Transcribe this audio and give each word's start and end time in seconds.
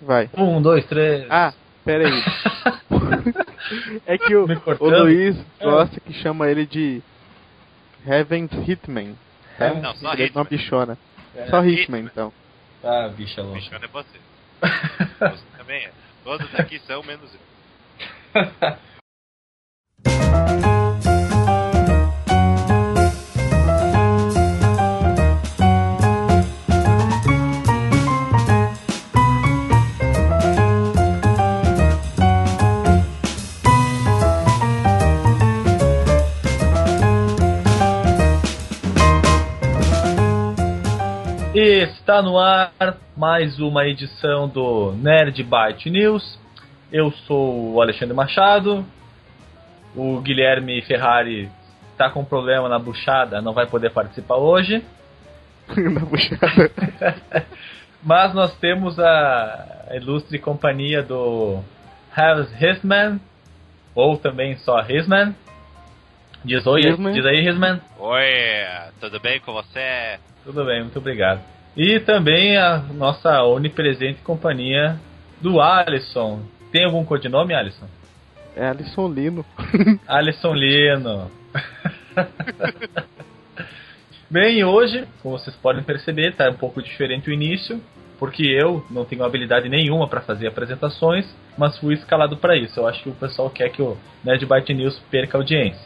Vai. 0.00 0.30
Um, 0.36 0.60
dois, 0.62 0.84
três. 0.86 1.26
Ah, 1.30 1.52
pera 1.84 2.08
aí. 2.08 2.22
é 4.06 4.18
que 4.18 4.34
o, 4.34 4.46
o? 4.46 4.88
Luiz 5.02 5.36
É. 5.58 5.64
gosta 5.64 6.00
que 6.00 6.12
chama 6.14 6.48
ele 6.48 6.66
de 6.66 7.02
Heaven's 8.06 8.50
Hitman. 8.66 9.14
Tá? 9.58 9.66
Heaven's 9.66 9.82
Não, 9.82 9.94
só 9.96 10.12
ele 10.14 10.22
é 10.22 10.26
Hitman. 10.26 10.42
uma 10.42 10.48
bichona. 10.48 10.98
É. 11.36 11.46
Só 11.46 11.58
Hitman, 11.64 12.00
Hitman. 12.00 12.10
então. 12.12 12.32
Ah, 12.82 13.08
bicha 13.14 13.42
louca. 13.42 13.58
Bichano 13.60 13.84
é 13.84 13.88
você. 13.88 14.18
Você 15.20 15.44
também 15.58 15.84
é. 15.84 15.90
Todos 16.24 16.54
aqui 16.58 16.78
são 16.86 17.02
menos 17.02 17.30
eu. 17.34 17.40
Está 41.62 42.22
no 42.22 42.38
ar 42.38 42.72
mais 43.14 43.58
uma 43.58 43.86
edição 43.86 44.48
do 44.48 44.92
Nerd 44.92 45.42
Byte 45.42 45.90
News. 45.90 46.38
Eu 46.90 47.10
sou 47.10 47.74
o 47.74 47.82
Alexandre 47.82 48.14
Machado. 48.14 48.82
O 49.94 50.22
Guilherme 50.22 50.80
Ferrari 50.80 51.50
está 51.92 52.08
com 52.08 52.24
problema 52.24 52.66
na 52.66 52.78
buchada, 52.78 53.42
não 53.42 53.52
vai 53.52 53.66
poder 53.66 53.90
participar 53.90 54.36
hoje. 54.36 54.82
Na 55.76 56.00
puxada. 56.00 56.72
Mas 58.02 58.32
nós 58.32 58.56
temos 58.56 58.98
a 58.98 59.88
ilustre 59.92 60.38
companhia 60.38 61.02
do 61.02 61.60
Harris 62.10 62.50
Hisman, 62.58 63.20
ou 63.94 64.16
também 64.16 64.56
só 64.56 64.80
Hisman. 64.80 65.34
Diz 66.42 66.66
oi, 66.66 66.80
Hisman. 66.80 67.12
diz 67.12 67.26
aí 67.26 67.46
Hisman. 67.46 67.82
Oi, 67.98 68.30
tudo 68.98 69.20
bem 69.20 69.38
com 69.40 69.52
você? 69.52 70.18
Tudo 70.44 70.64
bem, 70.64 70.82
muito 70.82 70.98
obrigado. 70.98 71.40
E 71.76 72.00
também 72.00 72.56
a 72.56 72.78
nossa 72.78 73.42
onipresente 73.44 74.20
companhia 74.22 74.98
do 75.40 75.60
Alisson. 75.60 76.42
Tem 76.72 76.84
algum 76.84 77.04
codinome, 77.04 77.54
Alisson? 77.54 77.86
É 78.56 78.66
Alisson 78.68 79.08
Lino. 79.08 79.44
Alisson 80.06 80.54
Lino. 80.54 81.30
Bem, 84.30 84.62
hoje, 84.62 85.06
como 85.22 85.36
vocês 85.38 85.56
podem 85.56 85.82
perceber, 85.82 86.34
tá 86.34 86.48
um 86.48 86.54
pouco 86.54 86.80
diferente 86.80 87.28
o 87.28 87.32
início, 87.32 87.82
porque 88.18 88.44
eu 88.44 88.84
não 88.90 89.04
tenho 89.04 89.24
habilidade 89.24 89.68
nenhuma 89.68 90.06
para 90.06 90.20
fazer 90.20 90.46
apresentações, 90.46 91.26
mas 91.58 91.76
fui 91.78 91.94
escalado 91.94 92.36
para 92.36 92.56
isso. 92.56 92.78
Eu 92.78 92.86
acho 92.86 93.02
que 93.02 93.08
o 93.08 93.14
pessoal 93.14 93.50
quer 93.50 93.70
que 93.70 93.82
o 93.82 93.96
Nerd 94.22 94.46
Byte 94.46 94.72
News 94.72 94.98
perca 95.10 95.36
audiência. 95.36 95.84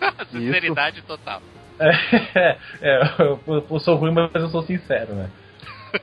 Sinceridade 0.30 1.02
total. 1.02 1.42
É, 1.78 2.56
é, 2.80 3.14
eu, 3.18 3.64
eu 3.70 3.80
sou 3.80 3.96
ruim, 3.96 4.12
mas 4.12 4.30
eu 4.34 4.48
sou 4.48 4.62
sincero, 4.62 5.14
né? 5.14 5.30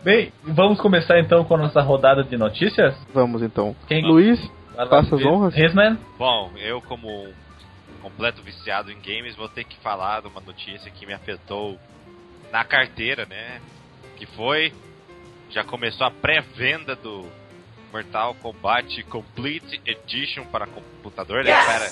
Bem, 0.03 0.31
vamos 0.43 0.79
começar 0.79 1.19
então 1.19 1.43
com 1.43 1.55
a 1.55 1.57
nossa 1.57 1.81
rodada 1.81 2.23
de 2.23 2.37
notícias. 2.37 2.95
Vamos 3.13 3.41
então. 3.41 3.75
Quem- 3.87 4.05
Luiz, 4.05 4.39
Faça 4.89 5.15
as 5.15 5.25
honras. 5.25 5.53
Resman? 5.53 5.97
Bom, 6.17 6.51
eu 6.57 6.81
como 6.81 7.07
um 7.27 7.33
completo 8.01 8.41
viciado 8.41 8.91
em 8.91 8.97
games 9.01 9.35
vou 9.35 9.49
ter 9.49 9.63
que 9.63 9.75
falar 9.79 10.21
de 10.21 10.27
uma 10.27 10.39
notícia 10.41 10.89
que 10.91 11.05
me 11.05 11.13
afetou 11.13 11.77
na 12.51 12.63
carteira, 12.63 13.25
né? 13.25 13.59
Que 14.17 14.25
foi 14.25 14.71
já 15.49 15.63
começou 15.63 16.05
a 16.05 16.11
pré-venda 16.11 16.95
do 16.95 17.25
Mortal 17.91 18.35
Kombat 18.35 19.03
Complete 19.05 19.81
Edition 19.85 20.45
para 20.45 20.67
computador, 20.67 21.43
né? 21.43 21.51
Para 21.65 21.89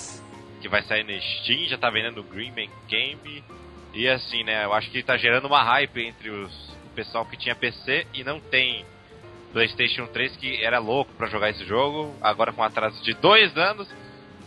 que 0.62 0.70
vai 0.70 0.84
sair 0.84 1.04
na 1.04 1.20
Steam, 1.20 1.68
já 1.68 1.78
tá 1.78 1.90
vendendo 1.90 2.18
no 2.18 2.24
Green 2.24 2.52
Man 2.52 2.72
Game. 2.88 3.44
E 3.94 4.08
assim, 4.08 4.44
né, 4.44 4.66
eu 4.66 4.74
acho 4.74 4.90
que 4.92 5.02
tá 5.02 5.18
gerando 5.18 5.46
uma 5.46 5.64
hype 5.64 6.06
entre 6.06 6.30
os 6.30 6.78
o 6.86 6.96
pessoal 6.98 7.26
que 7.26 7.38
tinha 7.38 7.56
PC 7.56 8.08
e 8.14 8.24
não 8.24 8.40
tem 8.40 8.84
PlayStation 9.54 10.08
3 10.08 10.36
que 10.38 10.64
era 10.64 10.80
louco 10.80 11.12
pra 11.18 11.28
jogar 11.28 11.50
esse 11.50 11.66
jogo. 11.66 12.16
Agora 12.22 12.52
com 12.52 12.62
um 12.62 12.66
atraso 12.66 13.02
de 13.04 13.14
dois 13.14 13.56
anos, 13.56 13.88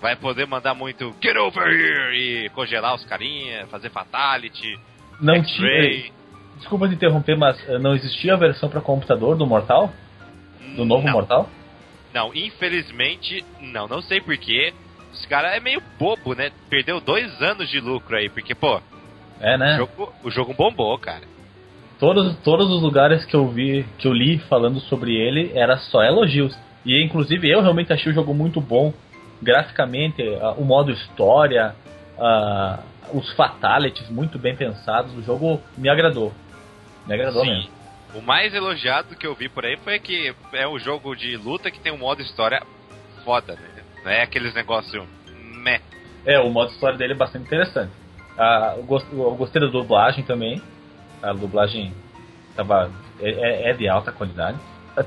vai 0.00 0.16
poder 0.16 0.46
mandar 0.46 0.74
muito 0.74 1.14
Get 1.22 1.36
over 1.36 1.68
here 1.68 2.16
e 2.16 2.48
congelar 2.50 2.94
os 2.94 3.04
carinha, 3.04 3.66
fazer 3.66 3.90
fatality, 3.90 4.78
Não 5.20 5.42
tinha. 5.42 6.10
Desculpa 6.56 6.88
te 6.88 6.94
interromper, 6.94 7.36
mas 7.36 7.56
eh, 7.68 7.78
não 7.78 7.94
existia 7.94 8.34
a 8.34 8.36
versão 8.36 8.68
para 8.68 8.80
computador 8.80 9.36
do 9.36 9.46
Mortal? 9.46 9.90
Do 10.76 10.84
novo 10.84 11.06
não, 11.06 11.12
Mortal? 11.12 11.48
Não, 12.12 12.34
infelizmente, 12.34 13.44
não. 13.60 13.88
Não 13.88 14.02
sei 14.02 14.20
porquê. 14.20 14.74
Esse 15.12 15.26
cara 15.26 15.56
é 15.56 15.60
meio 15.60 15.82
bobo, 15.98 16.34
né? 16.34 16.50
Perdeu 16.68 17.00
dois 17.00 17.40
anos 17.40 17.68
de 17.68 17.80
lucro 17.80 18.16
aí, 18.16 18.28
porque, 18.28 18.54
pô, 18.54 18.80
É, 19.40 19.56
né? 19.56 19.74
o, 19.74 19.76
jogo, 19.78 20.12
o 20.24 20.30
jogo 20.30 20.54
bombou, 20.54 20.96
cara. 20.98 21.22
Todos, 21.98 22.36
todos 22.38 22.70
os 22.70 22.82
lugares 22.82 23.24
que 23.24 23.34
eu 23.34 23.48
vi, 23.48 23.84
que 23.98 24.06
eu 24.06 24.12
li 24.12 24.38
falando 24.38 24.80
sobre 24.80 25.14
ele, 25.14 25.52
era 25.54 25.76
só 25.76 26.02
elogios. 26.02 26.56
E 26.84 27.02
inclusive 27.02 27.50
eu 27.50 27.60
realmente 27.60 27.92
achei 27.92 28.10
o 28.10 28.14
jogo 28.14 28.32
muito 28.32 28.60
bom. 28.60 28.92
Graficamente, 29.42 30.22
o 30.56 30.64
modo 30.64 30.90
história, 30.90 31.74
ah, 32.18 32.80
os 33.12 33.30
fatalities 33.32 34.08
muito 34.10 34.38
bem 34.38 34.54
pensados. 34.54 35.16
O 35.16 35.22
jogo 35.22 35.60
me 35.76 35.88
agradou. 35.88 36.32
Me 37.06 37.14
agradou 37.14 37.42
Sim. 37.42 37.50
mesmo. 37.50 37.70
O 38.14 38.20
mais 38.20 38.52
elogiado 38.54 39.14
que 39.14 39.26
eu 39.26 39.34
vi 39.34 39.48
por 39.48 39.64
aí 39.64 39.76
foi 39.78 39.98
que 39.98 40.34
é 40.52 40.66
um 40.66 40.78
jogo 40.78 41.14
de 41.14 41.36
luta 41.36 41.70
que 41.70 41.78
tem 41.78 41.92
um 41.92 41.98
modo 41.98 42.22
história 42.22 42.62
foda, 43.24 43.54
né? 43.54 43.82
Não 44.04 44.10
é 44.10 44.22
aqueles 44.22 44.54
negócios 44.54 45.04
meh. 45.62 45.80
É, 46.26 46.38
o 46.40 46.50
modo 46.50 46.72
história 46.72 46.98
dele 46.98 47.12
é 47.12 47.16
bastante 47.16 47.46
interessante. 47.46 47.92
Ah, 48.40 48.74
eu, 48.78 48.84
gost- 48.84 49.12
eu 49.12 49.34
gostei 49.36 49.60
da 49.60 49.68
dublagem 49.68 50.24
também. 50.24 50.62
A 51.22 51.32
dublagem 51.34 51.92
tava, 52.56 52.90
é, 53.18 53.30
é- 53.30 53.70
é 53.70 53.74
de 53.74 53.86
alta 53.86 54.10
qualidade. 54.10 54.58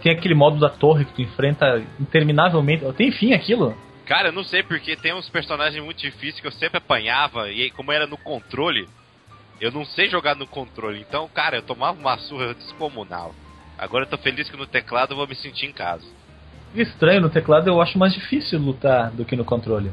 Tem 0.03 0.11
aquele 0.11 0.35
modo 0.35 0.59
da 0.59 0.69
torre 0.69 1.03
que 1.03 1.13
tu 1.13 1.21
enfrenta 1.23 1.83
interminavelmente. 1.99 2.85
Tem 2.93 3.11
fim 3.11 3.33
aquilo? 3.33 3.75
Cara, 4.05 4.27
eu 4.29 4.33
não 4.33 4.43
sei 4.43 4.61
porque 4.61 4.95
tem 4.95 5.13
uns 5.13 5.29
personagens 5.29 5.83
muito 5.83 5.99
difíceis 5.99 6.39
que 6.39 6.47
eu 6.47 6.51
sempre 6.51 6.77
apanhava 6.77 7.49
e 7.49 7.71
como 7.71 7.91
era 7.91 8.05
no 8.05 8.17
controle, 8.17 8.87
eu 9.59 9.71
não 9.71 9.83
sei 9.85 10.09
jogar 10.09 10.35
no 10.35 10.45
controle. 10.45 11.01
Então, 11.01 11.27
cara, 11.33 11.57
eu 11.57 11.61
tomava 11.63 11.97
uma 11.97 12.17
surra 12.19 12.53
descomunal. 12.53 13.33
Agora 13.77 14.03
eu 14.05 14.09
tô 14.09 14.17
feliz 14.17 14.49
que 14.49 14.57
no 14.57 14.67
teclado 14.67 15.13
eu 15.13 15.17
vou 15.17 15.27
me 15.27 15.35
sentir 15.35 15.65
em 15.65 15.73
casa. 15.73 16.05
Estranho, 16.75 17.21
no 17.21 17.29
teclado 17.29 17.67
eu 17.67 17.81
acho 17.81 17.97
mais 17.97 18.13
difícil 18.13 18.59
lutar 18.59 19.11
do 19.11 19.25
que 19.25 19.35
no 19.35 19.45
controle. 19.45 19.91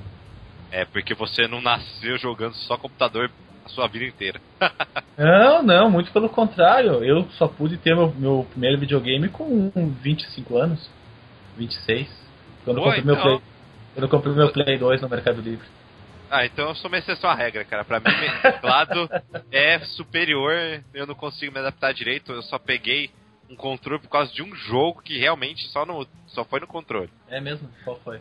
É, 0.70 0.84
porque 0.84 1.14
você 1.14 1.48
não 1.48 1.60
nasceu 1.60 2.16
jogando 2.18 2.54
só 2.54 2.76
computador 2.76 3.30
a 3.64 3.68
sua 3.68 3.88
vida 3.88 4.04
inteira. 4.04 4.40
Não, 5.18 5.62
não, 5.62 5.90
muito 5.90 6.10
pelo 6.12 6.30
contrário. 6.30 7.04
Eu 7.04 7.28
só 7.32 7.46
pude 7.46 7.76
ter 7.76 7.94
meu, 7.94 8.10
meu 8.14 8.46
primeiro 8.48 8.78
videogame 8.78 9.28
com 9.28 9.70
25 10.00 10.56
anos. 10.56 10.88
26. 11.58 12.08
Quando 12.64 12.78
eu 12.78 12.84
comprei 12.84 13.04
meu 13.04 13.14
então. 13.14 13.26
Play. 13.26 13.42
Quando 13.92 14.02
eu 14.04 14.08
comprei 14.08 14.34
meu 14.34 14.50
Play 14.50 14.78
2 14.78 15.02
no 15.02 15.08
Mercado 15.10 15.42
Livre. 15.42 15.66
Ah, 16.30 16.46
então 16.46 16.68
eu 16.68 16.74
sou 16.76 16.88
uma 16.88 16.96
exceção 16.96 17.28
à 17.28 17.34
regra, 17.34 17.64
cara. 17.64 17.84
Pra 17.84 18.00
mim, 18.00 18.06
teclado 18.40 19.10
é 19.52 19.80
superior, 19.80 20.54
eu 20.94 21.06
não 21.06 21.14
consigo 21.14 21.52
me 21.52 21.58
adaptar 21.58 21.92
direito. 21.92 22.32
Eu 22.32 22.42
só 22.42 22.58
peguei 22.58 23.10
um 23.50 23.56
controle 23.56 24.00
por 24.00 24.08
causa 24.08 24.32
de 24.32 24.42
um 24.42 24.54
jogo 24.54 25.02
que 25.02 25.18
realmente 25.18 25.66
só, 25.68 25.84
no, 25.84 26.06
só 26.28 26.44
foi 26.44 26.60
no 26.60 26.66
controle. 26.68 27.10
É 27.28 27.40
mesmo? 27.40 27.68
Qual 27.84 27.98
foi? 28.04 28.20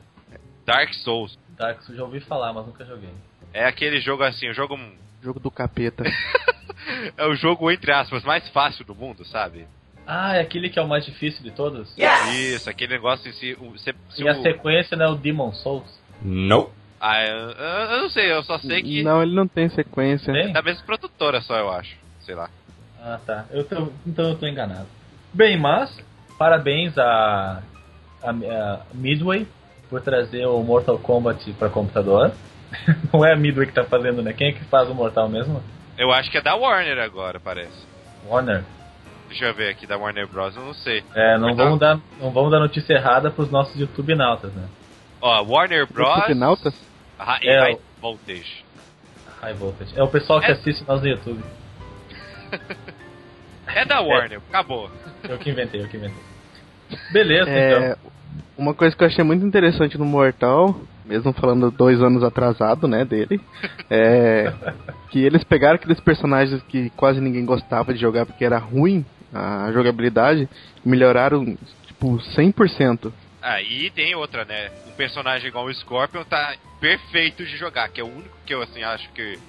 Dark 0.70 0.94
Souls. 0.94 1.38
Dark 1.50 1.82
Souls 1.82 1.98
já 1.98 2.04
ouvi 2.04 2.20
falar, 2.20 2.54
mas 2.54 2.66
nunca 2.66 2.86
joguei. 2.86 3.10
É 3.54 3.66
aquele 3.66 4.00
jogo 4.00 4.24
assim, 4.24 4.50
o 4.50 4.54
jogo. 4.54 4.78
jogo 5.22 5.40
do 5.40 5.52
capeta. 5.52 6.04
É 7.18 7.26
o 7.26 7.36
jogo, 7.36 7.70
entre 7.72 7.92
aspas, 7.92 8.24
mais 8.24 8.48
fácil 8.50 8.86
do 8.86 8.96
mundo, 8.96 9.26
sabe? 9.26 9.68
Ah, 10.08 10.36
é 10.38 10.42
aquele 10.42 10.70
que 10.70 10.80
é 10.80 10.82
o 10.82 10.88
mais 10.88 11.06
difícil 11.06 11.44
de 11.44 11.52
todos? 11.52 11.94
Isso, 12.34 12.70
aquele 12.70 12.94
negócio 12.94 13.30
em 13.30 13.34
si. 13.34 13.56
o- 13.60 13.78
Se, 13.78 13.94
se 14.10 14.24
E 14.24 14.28
a 14.28 14.32
o- 14.34 14.42
sequência 14.42 14.98
não 14.98 15.06
é 15.06 15.10
o 15.10 15.16
Demon 15.16 15.52
Souls? 15.54 16.00
Nope. 16.22 16.72
Ah, 17.00 17.24
eu, 17.24 17.38
eu- 17.52 17.92
eu 17.92 18.02
não 18.02 18.10
sei, 18.10 18.32
eu 18.32 18.44
só 18.44 18.58
sei 18.60 18.82
que. 18.82 19.04
Não, 19.04 19.22
ele 19.22 19.34
não 19.36 19.48
tem 19.48 19.70
sequência. 19.70 20.34
Tem? 20.34 20.50
É 20.50 20.54
da 20.54 20.62
mesma 20.62 20.84
produtora 20.86 21.42
só, 21.42 21.58
eu 21.58 21.72
acho. 21.72 21.96
Sei 22.22 22.34
lá. 22.36 22.50
Ah, 23.02 23.20
tá. 23.26 23.46
Eu 23.52 23.64
tô- 23.64 23.92
então 24.06 24.30
eu 24.30 24.38
tô 24.38 24.48
enganado. 24.48 24.88
Bem, 25.34 25.58
mas 25.58 25.96
parabéns 26.38 26.98
a, 26.98 27.62
a, 28.24 28.30
a 28.32 28.82
Midway 28.94 29.48
por 29.90 30.02
trazer 30.02 30.46
o 30.46 30.62
Mortal 30.62 30.98
Kombat 31.00 31.52
para 31.54 31.70
computador. 31.70 32.32
Não 33.12 33.26
é 33.26 33.34
a 33.34 33.36
Midway 33.36 33.68
que 33.68 33.74
tá 33.74 33.84
fazendo, 33.84 34.22
né? 34.22 34.32
Quem 34.34 34.50
é 34.50 34.52
que 34.52 34.64
faz 34.66 34.90
o 34.90 34.94
Mortal 34.94 35.28
mesmo? 35.28 35.62
Eu 35.98 36.12
acho 36.12 36.30
que 36.30 36.38
é 36.38 36.42
da 36.42 36.56
Warner 36.56 37.00
agora, 37.00 37.40
parece. 37.40 37.88
Warner. 38.28 38.64
Deixa 39.28 39.46
eu 39.46 39.54
ver 39.54 39.70
aqui, 39.70 39.86
da 39.88 39.98
Warner 39.98 40.28
Bros. 40.28 40.56
Eu 40.56 40.64
não 40.64 40.74
sei. 40.74 41.04
É, 41.16 41.38
não 41.38 41.50
Mortal- 41.50 41.66
vamos 41.66 41.80
dar, 41.80 42.00
não 42.20 42.32
vamos 42.32 42.52
dar 42.52 42.60
notícia 42.60 42.94
errada 42.94 43.30
pros 43.32 43.50
nossos 43.52 43.76
YouTube 43.80 44.16
nautas, 44.16 44.52
né? 44.54 44.68
Ó, 45.22 45.42
Warner 45.44 45.88
Bros. 45.92 46.14
Supernautas? 46.22 46.74
High, 47.18 47.48
É, 47.48 47.60
High 47.60 47.74
o- 47.74 47.82
Voltage. 48.02 48.64
High 49.42 49.54
Voltage. 49.54 49.94
É 50.00 50.04
o 50.04 50.08
pessoal 50.08 50.40
que 50.40 50.48
É. 50.48 50.52
assiste 50.52 50.84
nós 50.88 51.02
no 51.02 51.08
YouTube. 51.08 51.44
É 53.68 53.86
da 53.86 54.02
Warner, 54.02 54.40
acabou. 54.50 54.90
Eu 55.24 55.38
que 55.38 55.52
inventei, 55.52 55.80
eu 55.82 55.88
que 55.88 55.96
inventei. 55.98 56.24
Beleza, 57.12 57.48
É, 57.52 57.92
então. 57.92 58.12
Uma 58.60 58.74
coisa 58.74 58.96
que 58.96 59.02
eu 59.02 59.08
achei 59.08 59.24
muito 59.24 59.46
interessante 59.46 59.98
no 59.98 60.06
Mortal, 60.06 60.80
mesmo 61.06 61.32
falando 61.32 61.72
dois 61.72 62.02
anos 62.02 62.24
atrasado, 62.24 62.88
né, 62.88 63.06
dele, 63.06 63.40
é 63.90 64.54
que 65.10 65.20
eles 65.20 65.44
pegaram 65.44 65.76
aqueles 65.76 66.00
personagens 66.00 66.62
que 66.64 66.90
quase 66.92 67.22
ninguém 67.22 67.46
gostava 67.46 67.94
de 67.94 68.00
jogar 68.00 68.26
porque 68.26 68.44
era 68.44 68.58
ruim 68.58 69.06
a 69.34 69.72
jogabilidade, 69.72 70.50
e 70.84 70.90
melhoraram 70.90 71.58
tipo 71.86 72.18
100%. 72.36 73.12
Aí 73.42 73.90
tem 73.92 74.16
outra, 74.16 74.44
né? 74.44 74.70
Um 74.88 74.92
personagem 74.92 75.48
igual 75.48 75.66
o 75.66 75.74
Scorpion 75.74 76.24
tá 76.24 76.56
perfeito 76.82 77.46
de 77.46 77.56
jogar, 77.56 77.90
que 77.90 78.02
é 78.02 78.04
o 78.04 78.08
único 78.08 78.36
que 78.46 78.54
eu 78.54 78.62
assim 78.62 78.84
acho 78.84 79.08
que 79.12 79.40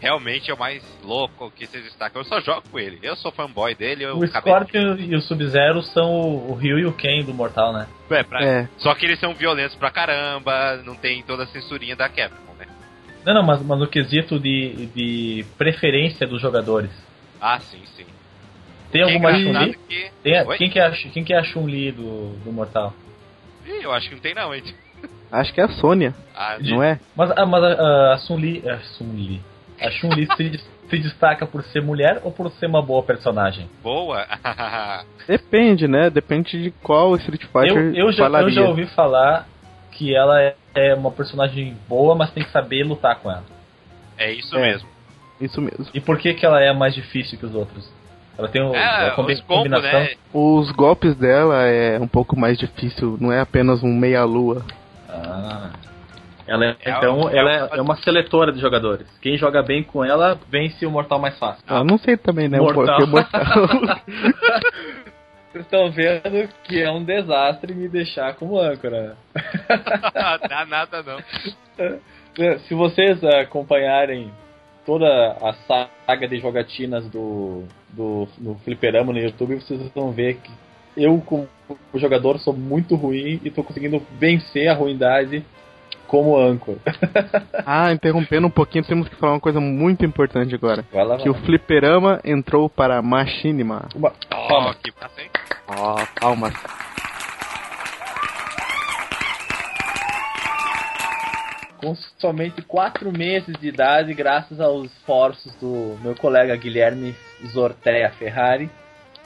realmente 0.00 0.50
é 0.50 0.54
o 0.54 0.58
mais 0.58 0.82
louco 1.02 1.50
que 1.50 1.66
vocês 1.66 1.84
destacam. 1.84 2.20
Eu 2.20 2.24
só 2.26 2.40
jogo 2.40 2.62
com 2.70 2.78
ele. 2.78 2.98
Eu 3.02 3.16
sou 3.16 3.32
fanboy 3.32 3.74
dele, 3.74 4.04
eu 4.04 4.16
O 4.16 4.26
Scorpion 4.26 4.96
e 4.96 5.14
o 5.14 5.20
Sub-Zero 5.20 5.82
são 5.82 6.10
o 6.10 6.54
Ryu 6.54 6.78
e 6.78 6.86
o 6.86 6.92
Ken 6.92 7.22
do 7.24 7.34
Mortal, 7.34 7.72
né? 7.72 7.86
É, 8.10 8.22
pra- 8.22 8.44
É. 8.44 8.68
Só 8.78 8.94
que 8.94 9.04
eles 9.06 9.18
são 9.18 9.34
violentos 9.34 9.76
pra 9.76 9.90
caramba, 9.90 10.76
não 10.84 10.94
tem 10.94 11.22
toda 11.22 11.44
a 11.44 11.46
censurinha 11.46 11.96
da 11.96 12.08
Capcom, 12.08 12.54
né? 12.58 12.66
Não, 13.24 13.34
não, 13.34 13.42
mas, 13.42 13.60
mas 13.62 13.78
no 13.78 13.86
quesito 13.88 14.38
de, 14.38 14.86
de 14.94 15.44
preferência 15.56 16.26
dos 16.26 16.40
jogadores. 16.40 16.90
Ah, 17.40 17.58
sim, 17.60 17.82
sim. 17.96 18.06
Tem 18.90 19.02
é 19.02 19.04
alguma 19.04 19.32
Chun-Li? 19.34 19.76
que- 19.88 20.10
Tem? 20.22 20.46
Quem 20.56 20.70
que 20.70 20.78
é 20.78 20.86
a, 20.86 20.90
quem 20.92 21.24
que 21.24 21.32
é 21.34 21.38
a 21.38 21.42
Chun-Li 21.44 21.92
do, 21.92 22.30
do 22.44 22.52
Mortal? 22.52 22.94
Ih, 23.66 23.82
eu 23.82 23.92
acho 23.92 24.08
que 24.08 24.14
não 24.14 24.22
tem 24.22 24.34
não, 24.34 24.54
hein? 24.54 24.62
Acho 25.30 25.52
que 25.52 25.60
é 25.60 25.64
a 25.64 25.68
Sônia, 25.68 26.14
Ah, 26.34 26.56
não 26.58 26.82
é? 26.82 26.98
Mas, 27.14 27.30
a- 27.36 27.44
mas 27.44 27.62
a, 27.62 27.66
a, 27.82 28.14
a 28.14 28.18
Sun-Li... 28.18 28.66
A 28.66 28.78
Sun-Li... 28.80 29.42
A 29.80 29.90
Chun-Li 29.90 30.26
se, 30.36 30.60
se 30.90 30.98
destaca 30.98 31.46
por 31.46 31.62
ser 31.64 31.82
mulher 31.82 32.20
ou 32.24 32.32
por 32.32 32.50
ser 32.52 32.66
uma 32.66 32.82
boa 32.82 33.02
personagem? 33.02 33.68
boa. 33.82 34.26
Depende, 35.26 35.86
né? 35.86 36.10
Depende 36.10 36.62
de 36.62 36.70
qual 36.82 37.14
Street 37.16 37.42
Fighter 37.44 37.76
Eu, 37.94 38.06
eu, 38.06 38.12
já, 38.12 38.24
eu 38.24 38.30
falaria. 38.30 38.50
já 38.50 38.62
ouvi 38.68 38.86
falar 38.86 39.46
que 39.92 40.14
ela 40.14 40.40
é, 40.74 40.94
uma 40.94 41.10
personagem 41.10 41.76
boa, 41.88 42.14
mas 42.14 42.30
tem 42.30 42.42
que 42.44 42.50
saber 42.50 42.84
lutar 42.84 43.16
com 43.16 43.30
ela. 43.30 43.44
é 44.16 44.32
isso 44.32 44.56
É. 44.56 44.60
mesmo. 44.60 44.88
Isso 45.40 45.60
mesmo. 45.60 45.86
E 45.94 46.00
por 46.00 46.18
que, 46.18 46.34
que 46.34 46.44
ela 46.44 46.60
é 46.60 46.72
mais 46.72 46.94
difícil 46.94 47.38
que 47.38 47.46
os 47.46 47.54
outros? 47.54 47.88
Ela 48.36 48.48
tem 48.48 48.62
o, 48.62 48.74
É, 48.74 49.10
combi- 49.10 49.34
os 49.34 49.40
combos, 49.40 49.64
combinação. 49.64 50.00
né? 50.00 50.10
Os 50.32 50.70
golpes 50.72 51.14
dela 51.16 51.62
é 51.64 51.98
um 52.00 52.08
pouco 52.08 52.38
mais 52.38 52.56
difícil, 52.58 53.16
não 53.20 53.32
é 53.32 53.40
apenas 53.40 53.82
um 53.82 53.92
meia-lua. 53.92 54.64
Ah. 55.08 55.70
Ela 56.48 56.64
é, 56.64 56.76
É 56.84 56.90
então, 56.90 57.18
uma- 57.18 57.30
ela 57.30 57.52
é, 57.52 57.78
é 57.78 57.82
uma 57.82 57.96
seletora 57.98 58.50
de 58.52 58.58
jogadores. 58.60 59.06
Quem 59.20 59.36
joga 59.36 59.62
bem 59.62 59.82
com 59.82 60.04
ela 60.04 60.38
vence 60.48 60.84
o 60.86 60.90
mortal 60.90 61.18
mais 61.18 61.38
fácil. 61.38 61.62
Ah, 61.66 61.84
não 61.84 61.98
sei 61.98 62.16
também, 62.16 62.48
né? 62.48 62.58
Mortal. 62.58 62.96
Porque 62.96 63.06
mortal. 63.10 63.42
Vocês 65.50 65.64
estão 65.64 65.90
vendo 65.90 66.48
que 66.64 66.82
é 66.82 66.90
um 66.90 67.02
desastre 67.02 67.74
me 67.74 67.88
deixar 67.88 68.34
como 68.34 68.60
âncora. 68.60 69.16
Dá 70.48 70.66
nada 70.66 71.02
não. 71.02 71.18
Se 72.68 72.74
vocês 72.74 73.22
acompanharem 73.24 74.30
toda 74.86 75.06
a 75.42 75.52
saga 75.66 76.28
de 76.28 76.38
jogatinas 76.38 77.04
do, 77.08 77.64
do, 77.90 78.28
do 78.38 78.54
Fliperama 78.64 79.12
no 79.12 79.18
YouTube, 79.18 79.56
vocês 79.56 79.80
vão 79.92 80.12
ver 80.12 80.36
que 80.36 80.52
eu, 80.96 81.20
como 81.26 81.48
jogador, 81.94 82.38
sou 82.38 82.54
muito 82.54 82.94
ruim 82.94 83.40
e 83.44 83.50
tô 83.50 83.64
conseguindo 83.64 84.00
vencer 84.18 84.68
a 84.68 84.74
ruindade 84.74 85.44
como 86.08 86.36
âncora. 86.36 86.78
ah, 87.64 87.92
interrompendo 87.92 88.46
um 88.46 88.50
pouquinho, 88.50 88.84
temos 88.84 89.08
que 89.08 89.14
falar 89.16 89.34
uma 89.34 89.40
coisa 89.40 89.60
muito 89.60 90.04
importante 90.04 90.54
agora. 90.54 90.84
Vai 90.92 91.04
lá, 91.04 91.18
Que 91.18 91.28
o 91.28 91.34
fliperama 91.34 92.20
entrou 92.24 92.68
para 92.68 92.98
a 92.98 93.02
Machinima. 93.02 93.88
Uma... 93.94 94.10
Calma. 94.28 94.74
que 94.74 94.90
hein? 94.90 95.30
Ó, 95.68 95.96
palmas. 96.18 96.54
Com 101.76 101.94
somente 102.18 102.60
4 102.62 103.12
meses 103.16 103.54
de 103.60 103.68
idade, 103.68 104.12
graças 104.12 104.60
aos 104.60 104.86
esforços 104.86 105.54
do 105.60 105.96
meu 106.02 106.16
colega 106.16 106.56
Guilherme 106.56 107.14
Zortea 107.52 108.10
Ferrari, 108.18 108.68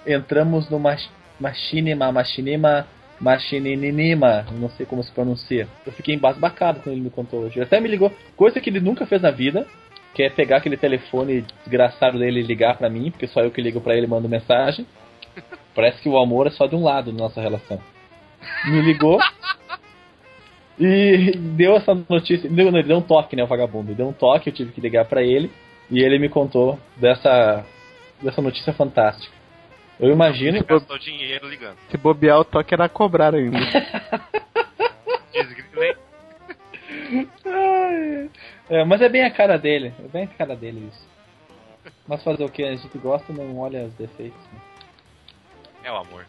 entramos 0.07 0.69
no 0.69 0.79
Mach- 0.79 1.09
Machinima, 1.41 2.13
Machinima, 2.13 2.87
Machininima, 3.23 4.45
não 4.59 4.69
sei 4.71 4.85
como 4.85 5.03
se 5.03 5.13
pronuncia. 5.13 5.69
Eu 5.87 5.93
fiquei 5.93 6.15
embasbacado 6.15 6.81
quando 6.81 6.95
ele 6.95 7.05
me 7.05 7.11
contou 7.11 7.43
hoje. 7.43 7.57
Ele 7.57 7.65
até 7.65 7.79
me 7.81 7.89
ligou, 7.89 8.13
coisa 8.37 8.61
que 8.61 8.69
ele 8.69 8.81
nunca 8.81 9.07
fez 9.07 9.23
na 9.23 9.31
vida, 9.31 9.65
que 10.13 10.25
é 10.25 10.29
pegar 10.29 10.57
aquele 10.57 10.77
telefone 10.77 11.45
desgraçado 11.63 12.19
dele 12.19 12.41
e 12.41 12.43
ligar 12.43 12.77
pra 12.77 12.91
mim, 12.91 13.13
porque 13.13 13.29
só 13.29 13.41
eu 13.41 13.53
que 13.53 13.63
ligo 13.63 13.81
pra 13.81 13.95
ele 13.95 14.07
e 14.07 14.09
mando 14.09 14.29
mensagem. 14.29 14.85
Parece 15.73 16.03
que 16.03 16.09
o 16.09 16.19
amor 16.19 16.49
é 16.49 16.51
só 16.51 16.67
de 16.67 16.75
um 16.75 16.83
lado 16.83 17.13
na 17.13 17.21
nossa 17.21 17.41
relação. 17.41 17.81
Me 18.67 18.83
ligou 18.83 19.21
e 20.79 21.31
deu 21.57 21.77
essa 21.77 21.95
notícia. 21.95 22.51
Não, 22.51 22.77
ele 22.77 22.83
deu 22.83 22.99
um 22.99 23.03
toque, 23.03 23.37
né, 23.37 23.45
o 23.45 23.47
vagabundo. 23.47 23.91
Ele 23.91 23.99
deu 23.99 24.09
um 24.09 24.13
toque, 24.13 24.51
eu 24.51 24.55
tive 24.55 24.73
que 24.73 24.81
ligar 24.81 25.05
pra 25.05 25.23
ele 25.23 25.49
e 25.89 26.01
ele 26.01 26.19
me 26.19 26.29
contou 26.29 26.77
dessa, 26.97 27.65
dessa 28.21 28.43
notícia 28.43 28.73
fantástica. 28.73 29.42
Eu 30.03 30.11
imagino. 30.11 30.63
Gastou 30.65 30.99
dinheiro 30.99 31.49
ligando. 31.49 31.77
Se 31.89 31.97
bobear, 31.97 32.41
o 32.41 32.45
toque 32.45 32.75
era 32.75 32.89
cobrar 32.89 33.35
ainda. 33.35 33.57
Ai, 37.45 38.31
é, 38.69 38.85
mas 38.85 39.01
é 39.01 39.09
bem 39.09 39.25
a 39.25 39.31
cara 39.31 39.57
dele. 39.57 39.93
É 40.05 40.09
bem 40.09 40.25
a 40.25 40.27
cara 40.27 40.57
dele 40.57 40.89
isso. 40.93 41.07
Mas 42.07 42.23
fazer 42.25 42.45
o 42.45 42.49
que? 42.49 42.65
A 42.65 42.75
gente 42.75 42.99
gosta 42.99 43.31
e 43.33 43.35
não 43.37 43.59
olha 43.59 43.85
os 43.85 43.95
defeitos. 43.95 44.41
né? 44.53 44.61
É 45.85 45.93
o 45.93 45.97
amor. 45.97 46.27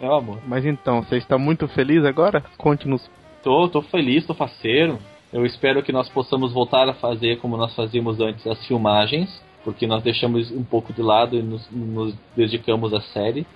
É 0.00 0.06
o 0.06 0.14
amor. 0.14 0.38
Mas 0.46 0.64
então, 0.64 1.02
você 1.02 1.16
está 1.16 1.36
muito 1.36 1.68
feliz 1.68 2.04
agora? 2.04 2.40
Conte-nos. 2.56 3.10
Tô, 3.42 3.68
tô 3.68 3.82
feliz, 3.82 4.26
tô 4.26 4.34
faceiro. 4.34 4.98
Eu 5.32 5.44
espero 5.44 5.82
que 5.82 5.92
nós 5.92 6.08
possamos 6.08 6.52
voltar 6.52 6.88
a 6.88 6.94
fazer 6.94 7.38
como 7.40 7.56
nós 7.56 7.74
fazíamos 7.74 8.20
antes 8.20 8.46
as 8.46 8.66
filmagens, 8.66 9.42
porque 9.64 9.86
nós 9.86 10.02
deixamos 10.02 10.50
um 10.50 10.64
pouco 10.64 10.92
de 10.92 11.02
lado 11.02 11.36
e 11.36 11.42
nos, 11.42 11.68
nos 11.70 12.14
dedicamos 12.36 12.92
à 12.92 13.00
série, 13.00 13.46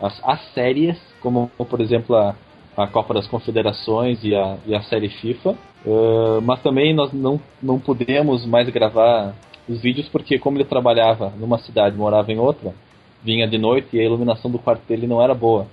às, 0.00 0.40
séries, 0.52 0.98
como 1.20 1.50
por 1.56 1.80
exemplo 1.80 2.16
a, 2.16 2.34
a 2.76 2.86
Copa 2.86 3.14
das 3.14 3.26
Confederações 3.26 4.22
e 4.24 4.34
a, 4.34 4.56
e 4.66 4.74
a 4.74 4.82
série 4.82 5.08
FIFA. 5.08 5.50
Uh, 5.84 6.40
mas 6.42 6.62
também 6.62 6.94
nós 6.94 7.12
não, 7.12 7.40
não 7.62 7.78
podemos 7.78 8.46
mais 8.46 8.68
gravar 8.68 9.34
os 9.68 9.80
vídeos 9.80 10.08
porque 10.08 10.38
como 10.38 10.56
ele 10.56 10.64
trabalhava 10.64 11.32
numa 11.36 11.58
cidade, 11.58 11.96
morava 11.96 12.32
em 12.32 12.38
outra, 12.38 12.74
vinha 13.22 13.46
de 13.46 13.58
noite 13.58 13.96
e 13.96 14.00
a 14.00 14.04
iluminação 14.04 14.50
do 14.50 14.58
quarto 14.58 14.86
dele 14.86 15.06
não 15.06 15.22
era 15.22 15.34
boa. 15.34 15.66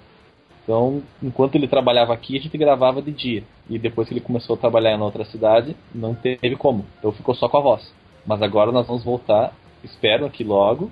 Então, 0.64 1.02
enquanto 1.24 1.56
ele 1.56 1.68
trabalhava 1.68 2.14
aqui, 2.14 2.38
a 2.38 2.40
gente 2.40 2.56
gravava 2.56 3.02
de 3.02 3.12
dia. 3.12 3.44
E 3.68 3.80
depois 3.80 4.08
que 4.08 4.14
ele 4.14 4.22
começou 4.22 4.56
a 4.56 4.60
trabalhar 4.60 4.96
em 4.96 5.02
outra 5.02 5.26
cidade, 5.26 5.76
não 5.94 6.14
teve 6.14 6.56
como. 6.56 6.86
Então 7.00 7.12
ficou 7.12 7.34
só 7.34 7.50
com 7.50 7.58
a 7.58 7.62
voz. 7.62 7.92
Mas 8.24 8.40
agora 8.44 8.72
nós 8.72 8.86
vamos 8.86 9.04
voltar, 9.04 9.52
espero 9.84 10.30
que 10.30 10.44
logo, 10.44 10.92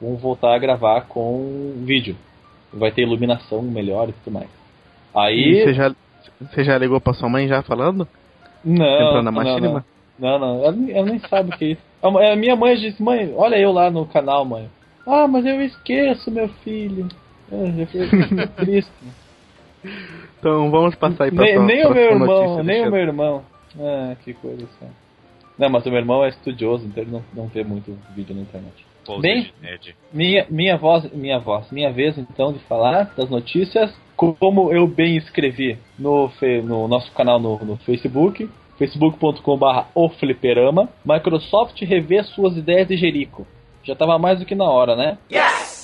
vamos 0.00 0.20
voltar 0.20 0.54
a 0.54 0.58
gravar 0.58 1.02
com 1.02 1.74
vídeo. 1.84 2.16
Vai 2.72 2.90
ter 2.90 3.02
iluminação 3.02 3.62
melhor 3.62 4.08
e 4.08 4.12
tudo 4.12 4.32
mais. 4.34 4.48
Aí. 5.14 5.62
você 5.62 5.74
já, 5.74 5.94
você 6.40 6.64
já 6.64 6.76
ligou 6.78 7.00
pra 7.00 7.14
sua 7.14 7.28
mãe 7.28 7.46
já 7.46 7.62
falando? 7.62 8.06
Não, 8.64 9.22
na 9.22 9.30
não, 9.30 9.42
não, 9.60 9.84
não, 10.18 10.38
não. 10.38 10.64
Ela, 10.64 10.72
nem- 10.72 10.96
ela 10.96 11.06
nem 11.06 11.18
sabe 11.20 11.50
o 11.54 11.58
que 11.58 11.64
é 11.64 11.68
isso. 11.68 11.82
A, 12.02 12.32
a 12.32 12.36
minha 12.36 12.56
mãe 12.56 12.74
disse, 12.76 13.02
mãe, 13.02 13.32
olha 13.36 13.56
eu 13.56 13.70
lá 13.72 13.90
no 13.90 14.06
canal, 14.06 14.44
mãe. 14.44 14.68
Ah, 15.06 15.28
mas 15.28 15.44
eu 15.44 15.60
esqueço, 15.62 16.30
meu 16.30 16.48
filho. 16.48 17.06
É, 17.52 17.82
eu 17.82 17.86
fiquei 17.86 18.46
triste. 18.56 18.90
Então 20.38 20.70
vamos 20.70 20.94
passar 20.94 21.24
aí 21.24 21.30
pra 21.30 21.44
nem, 21.44 21.58
nem 21.60 21.86
o 21.86 21.90
meu 21.90 22.02
irmão, 22.02 22.62
nem 22.62 22.86
o 22.88 22.90
meu 22.90 23.00
irmão. 23.00 23.42
Ah, 23.78 24.14
que 24.24 24.32
coisa 24.34 24.66
só. 24.80 24.86
Não, 25.58 25.68
mas 25.68 25.86
o 25.86 25.90
meu 25.90 25.98
irmão 25.98 26.24
é 26.24 26.28
estudioso, 26.28 26.84
então 26.86 27.02
ele 27.02 27.12
não, 27.12 27.22
não 27.34 27.46
vê 27.46 27.62
muito 27.62 27.96
vídeo 28.14 28.34
na 28.34 28.42
internet. 28.42 28.84
Pose 29.06 29.22
Bem-. 29.22 29.52
Minha, 30.12 30.46
minha 30.50 30.76
voz, 30.76 31.10
minha 31.12 31.38
voz, 31.38 31.70
minha 31.70 31.92
vez 31.92 32.16
então 32.18 32.52
de 32.52 32.58
falar 32.60 33.12
das 33.16 33.28
notícias, 33.30 33.94
como 34.16 34.72
eu 34.72 34.86
bem 34.86 35.16
escrevi 35.16 35.78
no, 35.98 36.28
fe- 36.40 36.62
no 36.62 36.88
nosso 36.88 37.12
canal 37.12 37.38
no, 37.38 37.58
no 37.64 37.76
Facebook, 37.78 38.48
facebook.com.br 38.78 39.86
o 39.94 40.08
fliperama, 40.08 40.88
Microsoft 41.04 41.80
revê 41.82 42.22
suas 42.24 42.56
ideias 42.56 42.88
de 42.88 42.96
Jerico. 42.96 43.46
Já 43.82 43.94
tava 43.94 44.18
mais 44.18 44.38
do 44.38 44.46
que 44.46 44.54
na 44.54 44.64
hora, 44.64 44.96
né? 44.96 45.18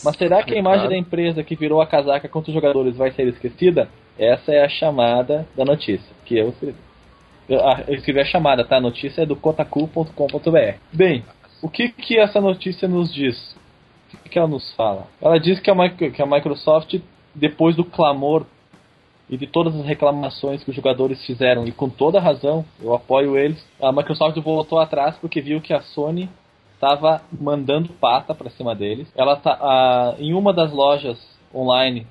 Mas 0.02 0.16
será 0.16 0.42
que 0.42 0.54
a 0.54 0.58
imagem 0.58 0.88
da 0.88 0.96
empresa 0.96 1.44
que 1.44 1.54
virou 1.54 1.82
a 1.82 1.86
casaca 1.86 2.28
contra 2.28 2.50
os 2.50 2.54
jogadores 2.54 2.96
vai 2.96 3.10
ser 3.12 3.28
esquecida? 3.28 3.88
Essa 4.18 4.52
é 4.52 4.64
a 4.64 4.68
chamada 4.68 5.46
da 5.54 5.64
notícia, 5.64 6.10
que 6.24 6.38
eu 6.38 6.48
escrevi. 6.48 6.78
Eu, 7.50 7.94
escrevi 7.96 8.20
a 8.20 8.24
chamada, 8.24 8.64
tá? 8.64 8.76
A 8.76 8.80
notícia 8.80 9.22
é 9.22 9.26
do 9.26 9.34
kotaku.com.br. 9.34 10.78
Bem, 10.92 11.24
o 11.60 11.68
que, 11.68 11.88
que 11.88 12.16
essa 12.16 12.40
notícia 12.40 12.86
nos 12.86 13.12
diz? 13.12 13.56
O 14.14 14.18
que, 14.18 14.28
que 14.28 14.38
ela 14.38 14.46
nos 14.46 14.72
fala? 14.74 15.08
Ela 15.20 15.38
diz 15.38 15.58
que 15.58 15.68
a, 15.68 15.88
que 15.88 16.22
a 16.22 16.26
Microsoft, 16.26 16.94
depois 17.34 17.74
do 17.74 17.84
clamor 17.84 18.46
e 19.28 19.36
de 19.36 19.48
todas 19.48 19.74
as 19.74 19.84
reclamações 19.84 20.62
que 20.62 20.70
os 20.70 20.76
jogadores 20.76 21.24
fizeram, 21.26 21.66
e 21.66 21.72
com 21.72 21.88
toda 21.88 22.20
razão, 22.20 22.64
eu 22.80 22.94
apoio 22.94 23.36
eles, 23.36 23.64
a 23.82 23.90
Microsoft 23.90 24.36
voltou 24.38 24.78
atrás 24.78 25.16
porque 25.20 25.40
viu 25.40 25.60
que 25.60 25.74
a 25.74 25.80
Sony 25.80 26.30
estava 26.74 27.20
mandando 27.32 27.92
pata 27.94 28.32
para 28.32 28.50
cima 28.50 28.76
deles. 28.76 29.12
Ela 29.16 29.34
tá 29.34 29.58
ah, 29.60 30.14
em 30.20 30.32
uma 30.34 30.52
das 30.52 30.72
lojas 30.72 31.18
online 31.52 32.06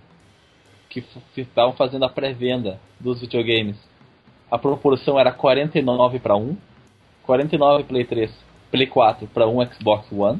que 0.90 1.04
estavam 1.38 1.74
fazendo 1.74 2.04
a 2.04 2.10
pré-venda 2.10 2.80
dos 3.00 3.22
videogames, 3.22 3.78
a 4.50 4.58
proporção 4.58 5.20
era 5.20 5.32
49 5.32 6.20
para 6.20 6.36
1, 6.36 6.56
49 7.24 7.84
Play 7.84 8.06
3, 8.06 8.32
Play 8.72 8.88
4 8.88 9.28
para 9.28 9.48
1 9.48 9.66
Xbox 9.74 10.12
One. 10.12 10.40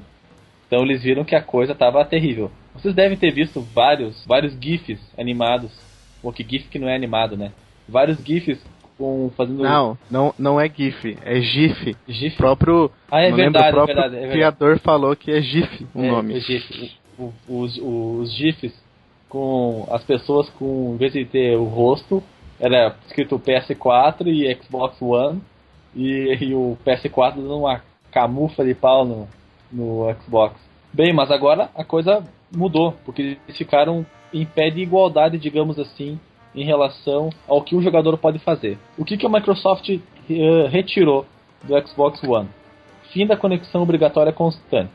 Então 0.68 0.84
eles 0.84 1.02
viram 1.04 1.24
que 1.24 1.36
a 1.36 1.42
coisa 1.42 1.74
estava 1.74 2.04
terrível. 2.06 2.52
Vocês 2.74 2.94
devem 2.94 3.18
ter 3.18 3.32
visto 3.34 3.62
vários, 3.74 4.24
vários 4.26 4.54
GIFs 4.60 5.00
animados, 5.18 5.72
ou 6.24 6.32
que 6.32 6.44
GIF 6.48 6.68
que 6.70 6.80
não 6.80 6.88
é 6.88 6.96
animado, 6.96 7.36
né? 7.36 7.52
Vários 7.88 8.18
GIFs 8.24 8.60
com 8.98 9.32
fazendo 9.36 9.64
Não, 9.64 9.98
não, 10.12 10.34
não 10.38 10.60
é 10.62 10.70
GIF, 10.70 11.18
é 11.24 11.42
GIF. 11.42 11.96
GIF. 12.08 12.36
O 12.36 12.38
próprio 12.38 12.92
Ah, 13.10 13.22
é 13.22 13.32
verdade, 13.32 13.42
lembro, 13.42 13.62
o 13.62 13.74
próprio 13.74 13.94
é 13.94 14.02
verdade, 14.10 14.26
é 14.26 14.32
criador 14.32 14.80
falou 14.80 15.16
que 15.16 15.32
é 15.32 15.42
GIF 15.42 15.88
o 15.96 16.04
É, 16.04 16.12
nome. 16.12 16.38
é 16.38 16.40
GIF. 16.40 16.92
O- 17.18 17.34
os, 17.48 17.78
os 17.82 18.32
GIFs 18.34 18.74
com 19.28 19.88
as 19.92 20.04
pessoas 20.04 20.50
com, 20.52 20.94
em 20.94 20.98
vez 20.98 21.14
de 21.14 21.26
ter 21.26 21.56
o 21.58 21.64
rosto, 21.66 22.24
era 22.60 22.96
escrito 23.08 23.40
PS4 23.40 24.28
e 24.28 24.54
Xbox 24.56 25.02
One, 25.02 25.42
e, 25.96 26.38
e 26.42 26.54
o 26.54 26.78
PS4 26.86 27.36
dando 27.36 27.60
uma 27.60 27.82
camufla 28.12 28.66
de 28.66 28.74
pau 28.74 29.06
no, 29.06 29.28
no 29.72 30.14
Xbox. 30.22 30.56
Bem, 30.92 31.14
mas 31.14 31.32
agora 31.32 31.70
a 31.76 31.84
coisa 31.84 32.24
mudou, 32.56 32.94
porque 33.06 33.38
eles 33.48 33.58
ficaram 33.58 34.06
em 34.34 34.46
pé 34.46 34.70
de 34.70 34.82
igualdade, 34.82 35.38
digamos 35.38 35.80
assim, 35.80 36.20
em 36.56 36.66
relação 36.66 37.30
ao 37.48 37.62
que 37.62 37.76
o 37.76 37.82
jogador 37.82 38.18
pode 38.18 38.40
fazer. 38.40 38.78
O 38.98 39.06
que, 39.06 39.18
que 39.18 39.26
a 39.26 39.30
Microsoft 39.30 39.88
eh, 39.90 40.68
retirou 40.70 41.26
do 41.64 41.88
Xbox 41.88 42.24
One? 42.24 42.50
Fim 43.12 43.26
da 43.26 43.38
conexão 43.38 43.82
obrigatória 43.82 44.34
constante. 44.34 44.92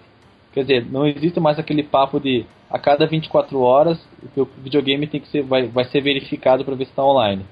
Quer 0.53 0.63
dizer, 0.63 0.87
não 0.91 1.07
existe 1.07 1.41
mais 1.41 1.59
aquele 1.59 1.83
papo 1.83 2.21
de 2.21 2.45
a 2.71 2.79
cada 2.79 3.07
24 3.07 3.61
horas 3.61 4.05
o 4.37 4.45
videogame 4.59 5.07
tem 5.07 5.21
que 5.21 5.29
ser, 5.29 5.43
vai, 5.43 5.67
vai 5.67 5.85
ser 5.85 6.01
verificado 6.01 6.65
para 6.65 6.75
ver 6.75 6.85
se 6.87 6.91
está 6.91 7.05
online. 7.05 7.45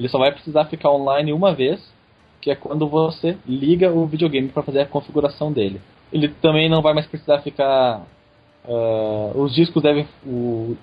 Ele 0.00 0.08
só 0.08 0.18
vai 0.18 0.32
precisar 0.32 0.64
ficar 0.64 0.90
online 0.90 1.30
uma 1.30 1.52
vez, 1.54 1.78
que 2.40 2.50
é 2.50 2.54
quando 2.56 2.88
você 2.88 3.36
liga 3.46 3.92
o 3.92 4.06
videogame 4.06 4.48
para 4.48 4.62
fazer 4.62 4.80
a 4.80 4.86
configuração 4.86 5.52
dele. 5.52 5.78
Ele 6.10 6.26
também 6.28 6.70
não 6.70 6.80
vai 6.80 6.94
mais 6.94 7.06
precisar 7.06 7.40
ficar. 7.40 8.02
ah, 8.66 9.32
os 9.34 9.54
discos 9.54 9.82
devem. 9.82 10.06
o- 10.26 10.74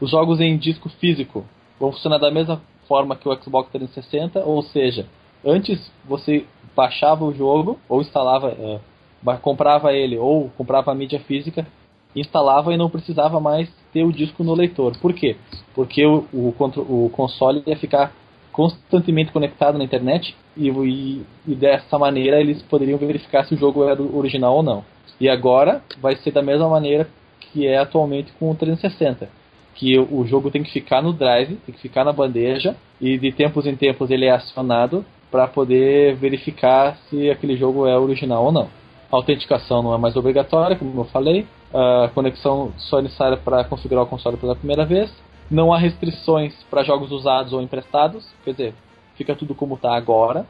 os 0.00 0.10
jogos 0.12 0.40
em 0.40 0.56
disco 0.56 0.88
físico 0.88 1.44
vão 1.80 1.90
funcionar 1.90 2.18
da 2.18 2.30
mesma 2.30 2.62
forma 2.86 3.16
que 3.16 3.28
o 3.28 3.42
Xbox 3.42 3.70
360, 3.72 4.44
ou 4.44 4.62
seja, 4.62 5.06
antes 5.44 5.90
você 6.04 6.44
baixava 6.76 7.24
o 7.24 7.34
jogo 7.34 7.76
ou 7.88 8.00
instalava, 8.00 8.80
ba- 9.20 9.36
comprava 9.36 9.92
ele 9.92 10.16
ou 10.16 10.48
comprava 10.56 10.92
a 10.92 10.94
mídia 10.94 11.18
física, 11.18 11.66
instalava 12.14 12.72
e 12.72 12.76
não 12.76 12.88
precisava 12.88 13.40
mais 13.40 13.68
ter 13.92 14.04
o 14.04 14.12
disco 14.12 14.44
no 14.44 14.54
leitor. 14.54 14.96
Por 14.98 15.12
quê? 15.12 15.36
Porque 15.74 16.06
o, 16.06 16.24
o, 16.32 16.54
o 16.88 17.10
console 17.10 17.62
ia 17.66 17.76
ficar 17.76 18.12
constantemente 18.58 19.30
conectado 19.30 19.78
na 19.78 19.84
internet 19.84 20.34
e, 20.56 20.68
e, 20.68 21.22
e 21.46 21.54
dessa 21.54 21.96
maneira 21.96 22.40
eles 22.40 22.60
poderiam 22.62 22.98
verificar 22.98 23.44
se 23.44 23.54
o 23.54 23.56
jogo 23.56 23.84
era 23.84 24.02
original 24.02 24.56
ou 24.56 24.64
não. 24.64 24.84
E 25.20 25.28
agora 25.28 25.80
vai 26.00 26.16
ser 26.16 26.32
da 26.32 26.42
mesma 26.42 26.68
maneira 26.68 27.08
que 27.38 27.68
é 27.68 27.78
atualmente 27.78 28.32
com 28.32 28.50
o 28.50 28.56
360 28.56 29.28
que 29.76 29.96
o 29.96 30.26
jogo 30.26 30.50
tem 30.50 30.64
que 30.64 30.72
ficar 30.72 31.00
no 31.00 31.12
drive, 31.12 31.54
tem 31.64 31.72
que 31.72 31.80
ficar 31.80 32.04
na 32.04 32.12
bandeja 32.12 32.74
e 33.00 33.16
de 33.16 33.30
tempos 33.30 33.64
em 33.64 33.76
tempos 33.76 34.10
ele 34.10 34.24
é 34.24 34.32
acionado 34.32 35.04
para 35.30 35.46
poder 35.46 36.16
verificar 36.16 36.96
se 37.08 37.30
aquele 37.30 37.56
jogo 37.56 37.86
é 37.86 37.96
original 37.96 38.46
ou 38.46 38.50
não. 38.50 38.68
A 39.10 39.14
autenticação 39.14 39.84
não 39.84 39.94
é 39.94 39.98
mais 39.98 40.16
obrigatória, 40.16 40.74
como 40.74 41.00
eu 41.00 41.04
falei. 41.04 41.46
A 41.72 42.10
conexão 42.12 42.72
só 42.76 42.98
é 42.98 43.02
necessária 43.02 43.36
para 43.36 43.62
configurar 43.62 44.02
o 44.02 44.08
console 44.08 44.36
pela 44.36 44.56
primeira 44.56 44.84
vez. 44.84 45.14
Não 45.50 45.72
há 45.72 45.78
restrições 45.78 46.54
para 46.70 46.82
jogos 46.82 47.10
usados 47.10 47.52
ou 47.52 47.62
emprestados, 47.62 48.26
quer 48.44 48.50
dizer, 48.52 48.74
fica 49.16 49.34
tudo 49.34 49.54
como 49.54 49.74
está 49.74 49.96
agora. 49.96 50.46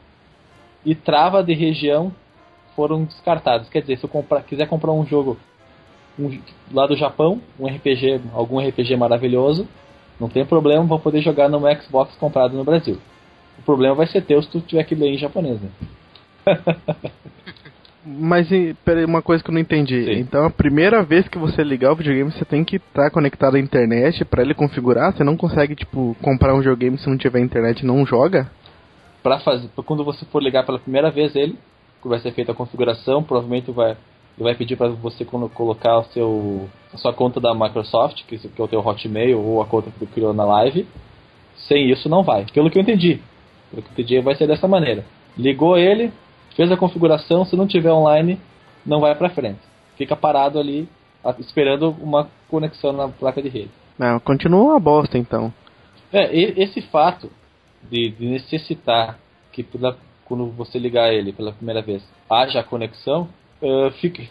E 0.85 0.95
trava 0.95 1.43
de 1.43 1.55
região 1.55 2.13
foram 2.75 3.05
descartados. 3.05 3.69
Quer 3.69 3.81
dizer, 3.81 3.99
se 3.99 4.05
eu 4.05 4.09
comprar, 4.09 4.43
quiser 4.43 4.67
comprar 4.69 4.93
um 4.93 5.05
jogo 5.07 5.37
um- 6.19 6.41
lá 6.73 6.87
do 6.87 6.97
Japão, 6.97 7.41
um 7.59 7.67
RPG, 7.67 8.21
algum 8.35 8.59
RPG 8.61 8.97
maravilhoso, 8.97 9.69
não 10.19 10.29
tem 10.29 10.45
problema, 10.45 10.85
vou 10.85 10.99
poder 10.99 11.21
jogar 11.23 11.49
no 11.49 11.61
Xbox 11.81 12.15
comprado 12.17 12.57
no 12.57 12.65
Brasil. 12.65 12.99
O 13.59 13.63
problema 13.63 13.95
vai 13.95 14.07
ser 14.07 14.23
teu 14.23 14.43
se 14.43 14.49
tu 14.49 14.61
tiver 14.61 14.85
que 14.85 14.95
ler 14.95 15.15
em 15.15 15.19
japonês, 15.19 15.61
né? 15.61 15.71
Mas 18.05 18.49
peraí, 18.85 19.05
uma 19.05 19.21
coisa 19.21 19.43
que 19.43 19.51
eu 19.51 19.55
não 19.55 19.61
entendi. 19.61 20.05
Sim. 20.05 20.21
Então 20.21 20.45
a 20.47 20.51
primeira 20.51 21.03
vez 21.03 21.29
que 21.29 21.39
você 21.39 21.63
ligar 21.63 21.93
o 21.93 21.97
videogame, 21.97 22.31
você 22.31 22.45
tem 22.45 22.65
que 22.65 22.77
estar 22.77 23.11
conectado 23.11 23.57
à 23.57 23.61
internet 23.61 24.25
pra 24.25 24.43
ele 24.43 24.55
configurar? 24.55 25.13
Você 25.13 25.25
não 25.25 25.37
consegue, 25.37 25.75
tipo, 25.75 26.17
comprar 26.23 26.55
um 26.55 26.59
videogame 26.59 26.97
se 26.99 27.09
não 27.09 27.19
tiver 27.19 27.41
internet 27.41 27.81
e 27.81 27.87
não 27.87 28.07
joga? 28.07 28.51
Pra 29.23 29.41
fazer, 29.41 29.69
quando 29.85 30.05
você 30.05 30.25
for 30.27 30.43
ligar 30.43 30.65
pela 30.65 30.79
primeira 30.79 31.11
vez 31.11 31.35
ele, 31.35 31.59
vai 32.05 32.21
ser 32.21 32.33
feita 32.33 32.53
a 32.53 32.55
configuração, 32.55 33.23
provavelmente 33.23 33.71
vai 33.71 33.97
vai 34.41 34.55
pedir 34.55 34.77
para 34.77 34.89
você 34.91 35.25
colo- 35.25 35.49
colocar 35.49 35.99
o 35.99 36.05
seu 36.05 36.69
a 36.95 36.97
sua 36.97 37.13
conta 37.13 37.41
da 37.41 37.53
Microsoft, 37.53 38.23
que, 38.25 38.39
que 38.39 38.61
é 38.61 38.65
o 38.65 38.69
teu 38.69 38.79
Hotmail 38.79 39.41
ou 39.41 39.61
a 39.61 39.67
conta 39.67 39.91
que 39.91 39.99
tu 39.99 40.07
criou 40.07 40.33
na 40.33 40.45
live. 40.45 40.87
Sem 41.67 41.91
isso 41.91 42.09
não 42.09 42.23
vai. 42.23 42.47
Pelo 42.55 42.71
que 42.71 42.79
eu 42.79 42.83
entendi. 42.83 43.21
Pelo 43.71 43.83
que 43.83 43.89
eu 43.89 43.93
entendi 43.93 44.21
vai 44.21 44.37
ser 44.37 44.47
dessa 44.47 44.69
maneira. 44.69 45.05
Ligou 45.37 45.77
ele, 45.77 46.13
fez 46.59 46.73
a 46.73 46.77
configuração, 46.77 47.45
se 47.45 47.55
não 47.55 47.69
tiver 47.69 47.93
online, 47.93 48.37
não 48.85 48.99
vai 49.01 49.15
pra 49.15 49.31
frente. 49.31 49.61
Fica 49.97 50.17
parado 50.17 50.59
ali 50.59 50.89
esperando 51.39 51.95
uma 52.01 52.29
conexão 52.49 52.93
na 52.93 53.07
placa 53.09 53.41
de 53.41 53.49
rede. 53.49 53.71
Não, 53.97 54.19
continua 54.19 54.73
uma 54.73 54.81
bosta 54.81 55.17
então. 55.17 55.55
É, 56.13 56.35
esse 56.37 56.81
fato 56.83 57.31
de, 57.89 58.11
de 58.11 58.27
necessitar 58.27 59.19
que 59.53 59.63
pela- 59.63 59.97
quando 60.25 60.47
você 60.51 60.81
ligar 60.81 61.13
ele 61.15 61.33
pela 61.33 61.53
primeira 61.53 61.81
vez 61.81 62.03
haja 62.29 62.61
conexão, 62.65 63.29
eh, 63.63 63.91
fica- 64.01 64.23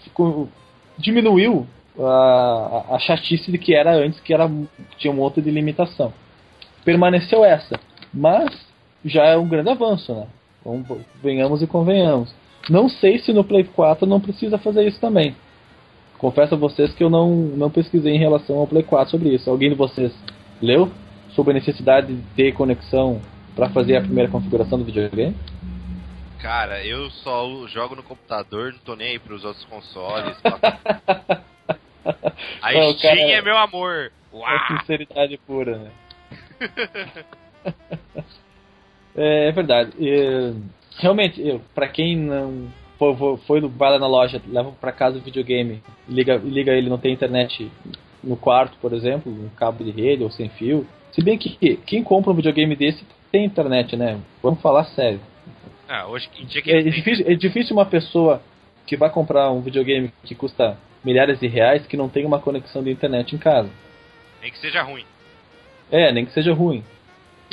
diminuiu 0.98 1.66
a, 1.98 2.84
a- 2.92 3.00
chatice 3.00 3.50
de 3.52 3.58
que 3.58 3.74
era 3.74 3.92
antes, 3.96 4.20
que 4.20 4.34
era, 4.34 4.50
tinha 4.98 5.14
um 5.14 5.18
monte 5.18 5.42
de 5.42 5.50
limitação. 5.50 6.12
Permaneceu 6.84 7.44
essa, 7.46 7.80
mas 8.14 8.50
já 9.06 9.24
é 9.26 9.38
um 9.38 9.48
grande 9.48 9.70
avanço, 9.70 10.14
né? 10.14 10.28
Venhamos 11.22 11.62
e 11.62 11.68
convenhamos. 11.68 12.34
Não 12.70 12.90
sei 12.90 13.18
se 13.20 13.32
no 13.32 13.44
Play 13.44 13.64
4 13.64 14.06
não 14.06 14.20
precisa 14.20 14.58
fazer 14.58 14.86
isso 14.88 15.00
também. 15.00 15.36
Confesso 16.18 16.56
a 16.56 16.58
vocês 16.58 16.94
que 16.94 17.04
eu 17.04 17.10
não, 17.10 17.30
não 17.30 17.70
pesquisei 17.70 18.14
em 18.16 18.20
relação 18.20 18.58
ao 18.58 18.68
Play 18.68 18.84
4 18.84 19.12
sobre 19.12 19.30
isso. 19.30 19.50
Alguém 19.50 19.70
de 19.70 19.76
vocês 19.76 20.12
leu 20.62 20.92
sobre 21.30 21.52
a 21.52 21.54
necessidade 21.54 22.14
de 22.14 22.22
ter 22.36 22.54
conexão 22.54 23.22
para 23.56 23.70
fazer 23.70 23.96
a 23.98 24.02
primeira 24.02 24.30
configuração 24.30 24.78
do 24.80 24.86
videogame? 24.86 25.36
Cara, 26.40 26.84
eu 26.86 27.10
só 27.10 27.48
jogo 27.68 27.96
no 27.96 28.04
computador, 28.04 28.72
não 28.74 28.80
tô 28.80 28.96
nem 28.96 29.10
aí 29.12 29.20
pros 29.20 29.44
outros 29.46 29.64
consoles. 29.66 30.36
A 32.62 32.72
Não, 32.74 32.94
Steam 32.94 33.16
cara- 33.16 33.32
é 33.32 33.42
meu 33.42 33.58
amor. 33.58 34.12
É 34.34 34.36
Uau! 34.36 34.60
sinceridade 34.80 35.38
pura, 35.46 35.78
né? 35.78 35.92
é, 39.18 39.48
é 39.50 39.52
verdade. 39.52 39.92
E, 40.00 40.54
realmente, 40.98 41.42
eu, 41.46 41.62
pra 41.76 41.88
quem 41.88 42.16
não 42.16 42.68
foi, 43.46 43.60
no- 43.62 43.70
vai 43.70 43.92
lá 43.92 44.00
na 44.00 44.08
loja, 44.08 44.42
leva 44.48 44.72
pra 44.80 44.92
casa 44.92 45.18
o 45.18 45.22
videogame, 45.22 45.82
liga, 46.08 46.36
liga 46.38 46.72
ele, 46.72 46.90
não 46.90 46.98
tem 46.98 47.14
internet 47.14 47.70
no 48.24 48.36
quarto, 48.36 48.78
por 48.82 48.94
exemplo, 48.94 49.32
um 49.32 49.50
cabo 49.50 49.84
de 49.84 49.92
rede 49.92 50.24
ou 50.24 50.32
sem 50.32 50.50
fio. 50.50 50.86
Se 51.12 51.22
bem 51.24 51.38
que 51.38 51.78
quem 51.86 52.04
compra 52.04 52.32
um 52.32 52.36
videogame 52.36 52.76
desse 52.76 53.06
tem 53.32 53.46
internet, 53.46 53.96
né? 53.96 54.20
Vamos 54.42 54.62
falar 54.62 54.84
sério. 54.86 55.20
Ah, 55.88 56.08
hoje 56.08 56.30
em 56.40 56.46
dia 56.46 56.62
que 56.62 56.72
É 56.72 56.82
tem- 56.82 56.92
difícil, 56.92 57.26
é 57.28 57.34
difícil 57.36 57.76
uma 57.76 57.86
pessoa 57.86 58.42
que 58.86 58.98
vai 58.98 59.10
comprar 59.10 59.52
um 59.52 59.62
videogame 59.62 60.12
que 60.24 60.34
custa 60.36 60.78
milhares 61.04 61.40
de 61.40 61.48
reais 61.48 61.86
que 61.86 61.96
não 61.98 62.10
tem 62.10 62.26
uma 62.26 62.40
conexão 62.40 62.84
de 62.84 62.90
internet 62.92 63.34
em 63.36 63.38
casa. 63.38 63.70
nem 64.42 64.52
que 64.52 64.58
seja 64.60 64.82
ruim. 64.82 65.06
É, 65.92 66.12
nem 66.12 66.26
que 66.26 66.32
seja 66.34 66.54
ruim. 66.54 66.84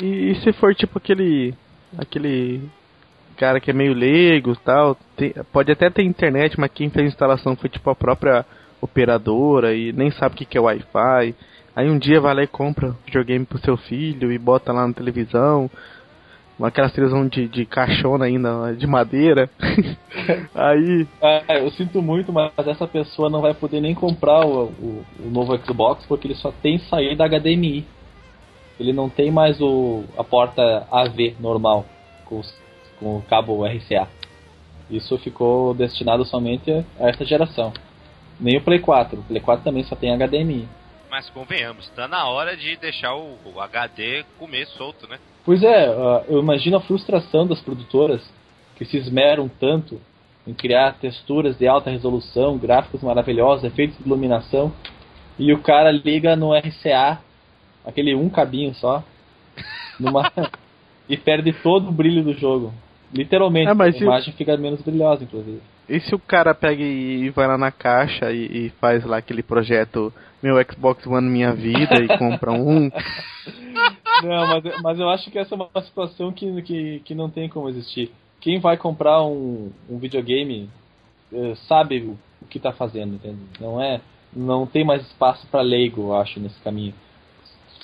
E, 0.01 0.31
e 0.31 0.35
se 0.41 0.51
for 0.53 0.73
tipo 0.75 0.97
aquele. 0.97 1.53
aquele 1.97 2.61
cara 3.37 3.59
que 3.59 3.69
é 3.69 3.73
meio 3.73 3.93
leigo 3.93 4.55
tal, 4.55 4.95
tem- 5.17 5.33
pode 5.51 5.71
até 5.71 5.89
ter 5.89 6.03
internet, 6.03 6.57
mas 6.59 6.71
quem 6.71 6.89
fez 6.89 7.05
a 7.05 7.09
instalação 7.09 7.55
foi 7.55 7.69
tipo 7.69 7.89
a 7.89 7.95
própria 7.95 8.45
operadora 8.81 9.73
e 9.75 9.91
nem 9.91 10.09
sabe 10.11 10.35
o 10.35 10.37
que, 10.37 10.45
que 10.45 10.57
é 10.57 10.61
Wi-Fi. 10.61 11.35
Aí 11.75 11.89
um 11.89 11.99
dia 11.99 12.21
vai 12.21 12.33
lá 12.33 12.43
e 12.43 12.47
compra 12.47 12.95
videogame 13.05 13.45
pro 13.45 13.59
seu 13.59 13.75
filho 13.75 14.31
e 14.31 14.37
bota 14.37 14.71
lá 14.71 14.87
na 14.87 14.93
televisão. 14.93 15.69
Aquela 16.61 16.89
televisão 16.89 17.27
de, 17.27 17.49
de 17.49 17.65
caixona 17.65 18.25
ainda, 18.25 18.73
de 18.73 18.87
madeira. 18.87 19.49
Aí. 20.55 21.05
Ah, 21.21 21.57
eu 21.59 21.69
sinto 21.71 22.01
muito, 22.01 22.31
mas 22.31 22.51
essa 22.65 22.87
pessoa 22.87 23.29
não 23.29 23.41
vai 23.41 23.53
poder 23.53 23.81
nem 23.81 23.93
comprar 23.93 24.45
o, 24.45 24.67
o, 24.67 25.05
o 25.19 25.29
novo 25.29 25.57
Xbox 25.57 26.05
porque 26.05 26.27
ele 26.27 26.35
só 26.35 26.53
tem 26.53 26.77
saída 26.79 27.25
HDMI. 27.27 27.85
Ele 28.79 28.91
não 28.93 29.09
tem 29.09 29.31
mais 29.31 29.59
o, 29.61 30.03
a 30.17 30.23
porta 30.23 30.87
AV 30.91 31.35
normal 31.39 31.85
com, 32.25 32.39
os- 32.39 32.53
com 32.99 33.17
o 33.17 33.21
cabo 33.23 33.65
RCA. 33.65 34.07
Isso 34.89 35.17
ficou 35.17 35.73
destinado 35.73 36.25
somente 36.25 36.71
a 36.99 37.09
essa 37.09 37.25
geração. 37.25 37.73
Nem 38.39 38.57
o 38.57 38.61
Play 38.61 38.79
4. 38.79 39.19
O 39.19 39.23
Play 39.23 39.41
4 39.41 39.63
também 39.63 39.83
só 39.83 39.95
tem 39.95 40.11
HDMI. 40.15 40.67
Mas 41.09 41.29
convenhamos, 41.29 41.87
tá 41.95 42.07
na 42.07 42.27
hora 42.27 42.57
de 42.57 42.75
deixar 42.75 43.15
o, 43.15 43.37
o 43.45 43.61
HD 43.61 44.25
comer 44.37 44.67
solto, 44.67 45.07
né? 45.07 45.17
Pois 45.45 45.63
é, 45.63 45.87
eu 46.27 46.39
imagino 46.39 46.75
a 46.77 46.81
frustração 46.81 47.47
das 47.47 47.61
produtoras 47.61 48.21
que 48.75 48.83
se 48.83 48.97
esmeram 48.97 49.47
tanto 49.47 50.01
em 50.45 50.53
criar 50.53 50.93
texturas 50.99 51.57
de 51.57 51.67
alta 51.67 51.89
resolução, 51.89 52.57
gráficos 52.57 53.01
maravilhosos, 53.01 53.63
efeitos 53.63 53.97
de 53.97 54.03
iluminação, 54.03 54.71
e 55.39 55.53
o 55.53 55.61
cara 55.61 55.89
liga 55.91 56.35
no 56.35 56.53
RCA, 56.53 57.19
aquele 57.85 58.15
um 58.15 58.29
cabinho 58.29 58.73
só, 58.75 59.03
numa 59.99 60.31
e 61.07 61.17
perde 61.17 61.53
todo 61.53 61.89
o 61.89 61.91
brilho 61.91 62.23
do 62.23 62.33
jogo. 62.33 62.73
Literalmente, 63.13 63.69
é, 63.69 63.71
a 63.71 63.89
imagem 63.89 64.33
fica 64.33 64.57
menos 64.57 64.81
brilhosa, 64.81 65.23
inclusive. 65.23 65.61
E 65.87 65.99
se 65.99 66.15
o 66.15 66.19
cara 66.19 66.53
pega 66.55 66.81
e 66.81 67.29
vai 67.29 67.47
lá 67.47 67.57
na 67.57 67.71
caixa 67.71 68.31
e, 68.31 68.67
e 68.67 68.69
faz 68.81 69.05
lá 69.05 69.17
aquele 69.17 69.43
projeto 69.43 70.11
Meu 70.41 70.55
Xbox 70.63 71.05
One 71.05 71.29
Minha 71.29 71.53
Vida 71.53 71.95
e 72.01 72.17
compra 72.17 72.51
um? 72.51 72.89
Não, 74.23 74.47
mas, 74.47 74.81
mas 74.81 74.99
eu 74.99 75.09
acho 75.09 75.29
que 75.29 75.37
essa 75.37 75.53
é 75.53 75.57
uma 75.57 75.83
situação 75.83 76.31
que, 76.31 76.61
que, 76.61 77.01
que 77.03 77.13
não 77.13 77.29
tem 77.29 77.49
como 77.49 77.67
existir. 77.67 78.11
Quem 78.39 78.59
vai 78.59 78.77
comprar 78.77 79.21
um, 79.23 79.71
um 79.89 79.97
videogame 79.97 80.69
eh, 81.33 81.53
sabe 81.67 81.99
o, 81.99 82.17
o 82.41 82.45
que 82.49 82.57
está 82.57 82.71
fazendo, 82.71 83.15
entende? 83.15 83.39
Não 83.59 83.81
é, 83.81 83.99
não 84.33 84.65
tem 84.65 84.85
mais 84.85 85.05
espaço 85.05 85.45
para 85.47 85.61
leigo, 85.61 86.03
eu 86.03 86.15
acho, 86.15 86.39
nesse 86.39 86.59
caminho. 86.61 86.93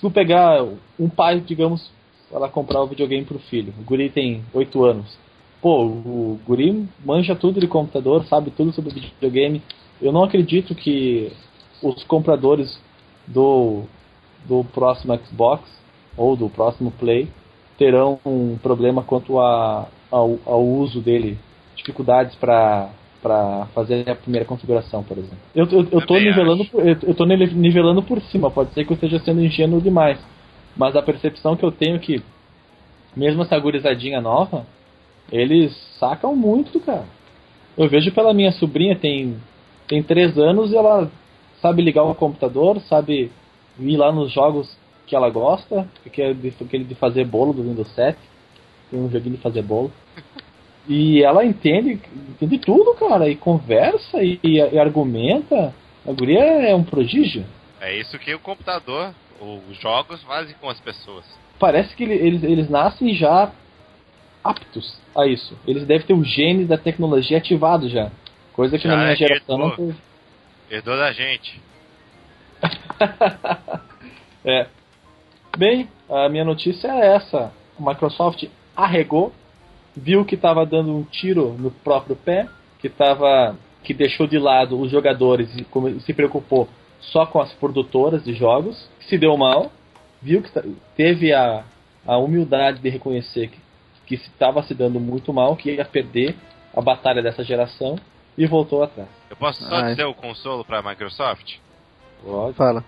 Se 0.01 0.07
tu 0.07 0.11
pegar 0.11 0.65
um 0.99 1.07
pai, 1.07 1.39
digamos, 1.39 1.91
lá 2.31 2.49
comprar 2.49 2.81
o 2.81 2.85
um 2.85 2.87
videogame 2.87 3.23
pro 3.23 3.37
filho, 3.37 3.73
o 3.79 3.83
guri 3.83 4.09
tem 4.09 4.43
8 4.53 4.83
anos 4.83 5.17
pô, 5.61 5.85
o 5.85 6.39
guri 6.45 6.87
manja 7.05 7.35
tudo 7.35 7.59
de 7.59 7.67
computador, 7.67 8.25
sabe 8.25 8.49
tudo 8.51 8.73
sobre 8.73 8.91
videogame. 8.91 9.61
Eu 10.01 10.11
não 10.11 10.23
acredito 10.23 10.73
que 10.73 11.31
os 11.81 12.03
compradores 12.05 12.79
do, 13.27 13.83
do 14.45 14.63
próximo 14.73 15.17
Xbox 15.25 15.63
ou 16.17 16.35
do 16.35 16.49
próximo 16.49 16.91
Play 16.91 17.29
terão 17.77 18.19
um 18.25 18.57
problema 18.57 19.03
quanto 19.03 19.39
a, 19.39 19.87
ao, 20.09 20.39
ao 20.45 20.65
uso 20.65 20.99
dele, 20.99 21.37
dificuldades 21.75 22.35
para 22.35 22.89
para 23.21 23.67
fazer 23.67 24.09
a 24.09 24.15
primeira 24.15 24.45
configuração, 24.45 25.03
por 25.03 25.17
exemplo. 25.17 25.37
Eu, 25.55 25.65
eu, 25.65 25.87
eu 25.91 26.05
tô 26.05 26.17
nivelando 26.17 26.65
por, 26.65 26.87
eu, 26.87 26.97
eu 27.03 27.13
tô 27.13 27.25
nivelando 27.25 28.01
por 28.01 28.19
cima, 28.23 28.49
pode 28.49 28.73
ser 28.73 28.85
que 28.85 28.91
eu 28.91 28.95
esteja 28.95 29.19
sendo 29.19 29.43
ingênuo 29.43 29.79
demais, 29.79 30.19
mas 30.75 30.95
a 30.95 31.01
percepção 31.01 31.55
que 31.55 31.63
eu 31.63 31.71
tenho 31.71 31.97
é 31.97 31.99
que 31.99 32.23
mesmo 33.15 33.43
essa 33.43 33.59
gurizadinha 33.59 34.21
nova, 34.21 34.65
eles 35.31 35.75
sacam 35.99 36.35
muito, 36.35 36.79
cara. 36.79 37.05
Eu 37.77 37.87
vejo 37.87 38.11
pela 38.11 38.33
minha 38.33 38.51
sobrinha, 38.53 38.95
tem, 38.95 39.37
tem 39.87 40.01
três 40.01 40.37
anos 40.37 40.71
e 40.71 40.77
ela 40.77 41.09
sabe 41.61 41.81
ligar 41.81 42.03
o 42.03 42.15
computador, 42.15 42.79
sabe 42.81 43.31
ir 43.79 43.97
lá 43.97 44.11
nos 44.11 44.31
jogos 44.31 44.75
que 45.05 45.15
ela 45.15 45.29
gosta, 45.29 45.87
que 46.11 46.21
é 46.21 46.33
de, 46.33 46.53
aquele 46.61 46.83
de 46.83 46.95
fazer 46.95 47.25
bolo 47.25 47.53
do 47.53 47.63
Windows 47.63 47.93
7. 47.93 48.17
Tem 48.89 48.99
um 48.99 49.09
joguinho 49.09 49.35
de 49.35 49.41
fazer 49.41 49.61
bolo. 49.61 49.91
E 50.87 51.23
ela 51.23 51.45
entende, 51.45 51.99
entende 52.29 52.57
tudo, 52.59 52.95
cara, 52.95 53.29
e 53.29 53.35
conversa 53.35 54.21
e, 54.23 54.39
e, 54.43 54.57
e 54.57 54.79
argumenta. 54.79 55.73
A 56.07 56.11
guria 56.11 56.41
é 56.41 56.75
um 56.75 56.83
prodígio. 56.83 57.45
É 57.79 57.95
isso 57.97 58.17
que 58.17 58.33
o 58.33 58.39
computador, 58.39 59.13
os 59.39 59.77
jogos 59.79 60.21
fazem 60.23 60.55
com 60.59 60.69
as 60.69 60.79
pessoas. 60.79 61.25
Parece 61.59 61.95
que 61.95 62.03
eles, 62.03 62.43
eles 62.43 62.69
nascem 62.69 63.13
já 63.13 63.51
aptos 64.43 64.99
a 65.15 65.27
isso. 65.27 65.57
Eles 65.67 65.85
devem 65.85 66.05
ter 66.05 66.13
o 66.13 66.23
gene 66.23 66.65
da 66.65 66.77
tecnologia 66.77 67.37
ativado 67.37 67.87
já. 67.87 68.11
Coisa 68.53 68.77
que 68.77 68.87
já 68.87 68.95
na 68.95 69.03
minha 69.03 69.15
geração 69.15 69.55
herdou, 69.55 69.69
não 69.69 69.75
teve. 69.75 69.97
Herdou 70.69 70.97
da 70.97 71.11
gente. 71.11 71.61
é. 74.45 74.67
Bem, 75.57 75.89
a 76.09 76.29
minha 76.29 76.45
notícia 76.45 76.87
é 76.87 77.15
essa. 77.15 77.51
A 77.79 77.89
Microsoft 77.89 78.43
arregou, 78.75 79.33
viu 79.95 80.25
que 80.25 80.35
estava 80.35 80.65
dando 80.65 80.95
um 80.95 81.03
tiro 81.03 81.53
no 81.57 81.71
próprio 81.71 82.15
pé, 82.15 82.47
que 82.79 82.89
tava, 82.89 83.55
que 83.83 83.93
deixou 83.93 84.27
de 84.27 84.37
lado 84.37 84.79
os 84.79 84.91
jogadores 84.91 85.49
e 85.55 85.99
se 86.01 86.13
preocupou 86.13 86.67
só 86.99 87.25
com 87.25 87.39
as 87.39 87.51
produtoras 87.53 88.23
de 88.23 88.33
jogos, 88.33 88.89
se 89.01 89.17
deu 89.17 89.35
mal, 89.35 89.71
viu 90.21 90.41
que 90.41 90.51
teve 90.95 91.33
a, 91.33 91.63
a 92.05 92.17
humildade 92.17 92.79
de 92.79 92.89
reconhecer 92.89 93.47
que 93.47 93.59
que 94.11 94.15
estava 94.15 94.61
se 94.63 94.73
dando 94.73 94.99
muito 94.99 95.31
mal, 95.31 95.55
que 95.55 95.71
ia 95.71 95.85
perder 95.85 96.35
a 96.75 96.81
batalha 96.81 97.21
dessa 97.21 97.45
geração 97.45 97.97
e 98.37 98.45
voltou 98.45 98.83
atrás. 98.83 99.07
Eu 99.29 99.37
posso 99.37 99.63
só 99.63 99.75
Ai. 99.75 99.91
dizer 99.91 100.03
o 100.03 100.13
consolo 100.13 100.65
para 100.65 100.79
a 100.79 100.81
Microsoft? 100.81 101.55
Pode. 102.21 102.57
Fala. 102.57 102.83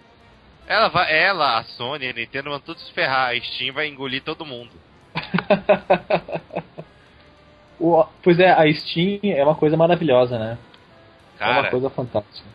Ela, 0.68 0.90
vai, 0.90 1.18
ela, 1.18 1.60
a 1.60 1.64
Sony, 1.64 2.10
a 2.10 2.14
Nintendo 2.14 2.50
vão 2.50 2.60
todos 2.60 2.90
ferrar. 2.90 3.30
A 3.30 3.40
Steam 3.40 3.74
vai 3.74 3.88
engolir 3.88 4.22
todo 4.22 4.46
mundo. 4.46 4.72
o, 7.86 8.06
pois 8.24 8.40
é, 8.40 8.52
a 8.52 8.72
Steam 8.74 9.20
é 9.24 9.44
uma 9.44 9.56
coisa 9.56 9.76
maravilhosa, 9.76 10.38
né? 10.38 10.58
Cara, 11.38 11.58
é 11.58 11.60
uma 11.62 11.70
coisa 11.70 11.90
fantástica. 11.90 12.48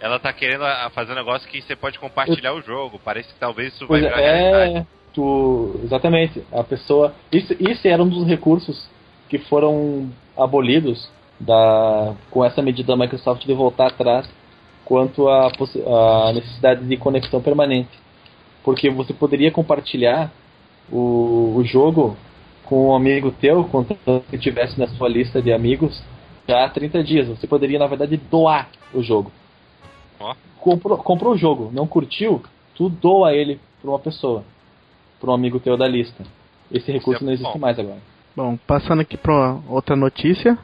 Ela 0.00 0.18
tá 0.18 0.32
querendo 0.32 0.64
fazer 0.90 1.12
um 1.12 1.16
negócio 1.16 1.48
que 1.48 1.62
você 1.62 1.76
pode 1.76 1.98
compartilhar 1.98 2.50
Eu... 2.50 2.56
o 2.56 2.62
jogo. 2.62 3.00
Parece 3.04 3.32
que 3.32 3.38
talvez 3.38 3.72
isso 3.72 3.86
pois 3.86 4.02
vai 4.02 4.10
virar 4.10 4.22
é, 4.22 4.50
realidade 4.50 4.86
tu 5.12 5.80
exatamente 5.84 6.42
a 6.52 6.64
pessoa 6.64 7.14
isso, 7.30 7.54
isso 7.60 7.86
era 7.86 8.02
um 8.02 8.08
dos 8.08 8.26
recursos 8.26 8.88
que 9.28 9.38
foram 9.38 10.10
abolidos 10.36 11.08
da 11.38 12.14
com 12.30 12.44
essa 12.44 12.62
medida 12.62 12.88
da 12.88 12.96
Microsoft 12.96 13.44
de 13.44 13.54
voltar 13.54 13.88
atrás 13.88 14.28
quanto 14.84 15.28
à 15.28 15.48
a, 15.48 16.32
necessidade 16.32 16.84
de 16.84 16.96
conexão 16.96 17.40
permanente 17.40 17.90
porque 18.64 18.90
você 18.90 19.12
poderia 19.12 19.50
compartilhar 19.50 20.30
o, 20.90 21.54
o 21.56 21.64
jogo 21.64 22.16
com 22.72 22.88
um 22.88 22.94
amigo 22.94 23.30
teu 23.32 23.64
quando 23.64 23.96
que 24.30 24.38
tivesse 24.38 24.78
na 24.78 24.88
sua 24.88 25.08
lista 25.08 25.42
de 25.42 25.52
amigos 25.52 26.02
já 26.48 26.64
há 26.64 26.68
30 26.68 27.04
dias 27.04 27.28
você 27.28 27.46
poderia 27.46 27.78
na 27.78 27.86
verdade 27.86 28.16
doar 28.16 28.68
o 28.94 29.02
jogo 29.02 29.30
oh. 30.20 30.34
comprou, 30.58 30.96
comprou 30.98 31.34
o 31.34 31.36
jogo 31.36 31.70
não 31.72 31.86
curtiu 31.86 32.42
tu 32.74 32.88
doa 32.88 33.34
ele 33.34 33.60
para 33.80 33.90
uma 33.90 33.98
pessoa 33.98 34.44
para 35.22 35.30
um 35.30 35.34
amigo 35.34 35.60
teu 35.60 35.76
da 35.76 35.86
lista. 35.86 36.24
Esse 36.70 36.90
recurso 36.90 37.22
é 37.22 37.26
não 37.26 37.32
existe 37.32 37.52
bom. 37.52 37.58
mais 37.60 37.78
agora. 37.78 37.98
Bom, 38.34 38.58
passando 38.66 39.02
aqui 39.02 39.16
para 39.16 39.58
outra 39.68 39.94
notícia, 39.94 40.58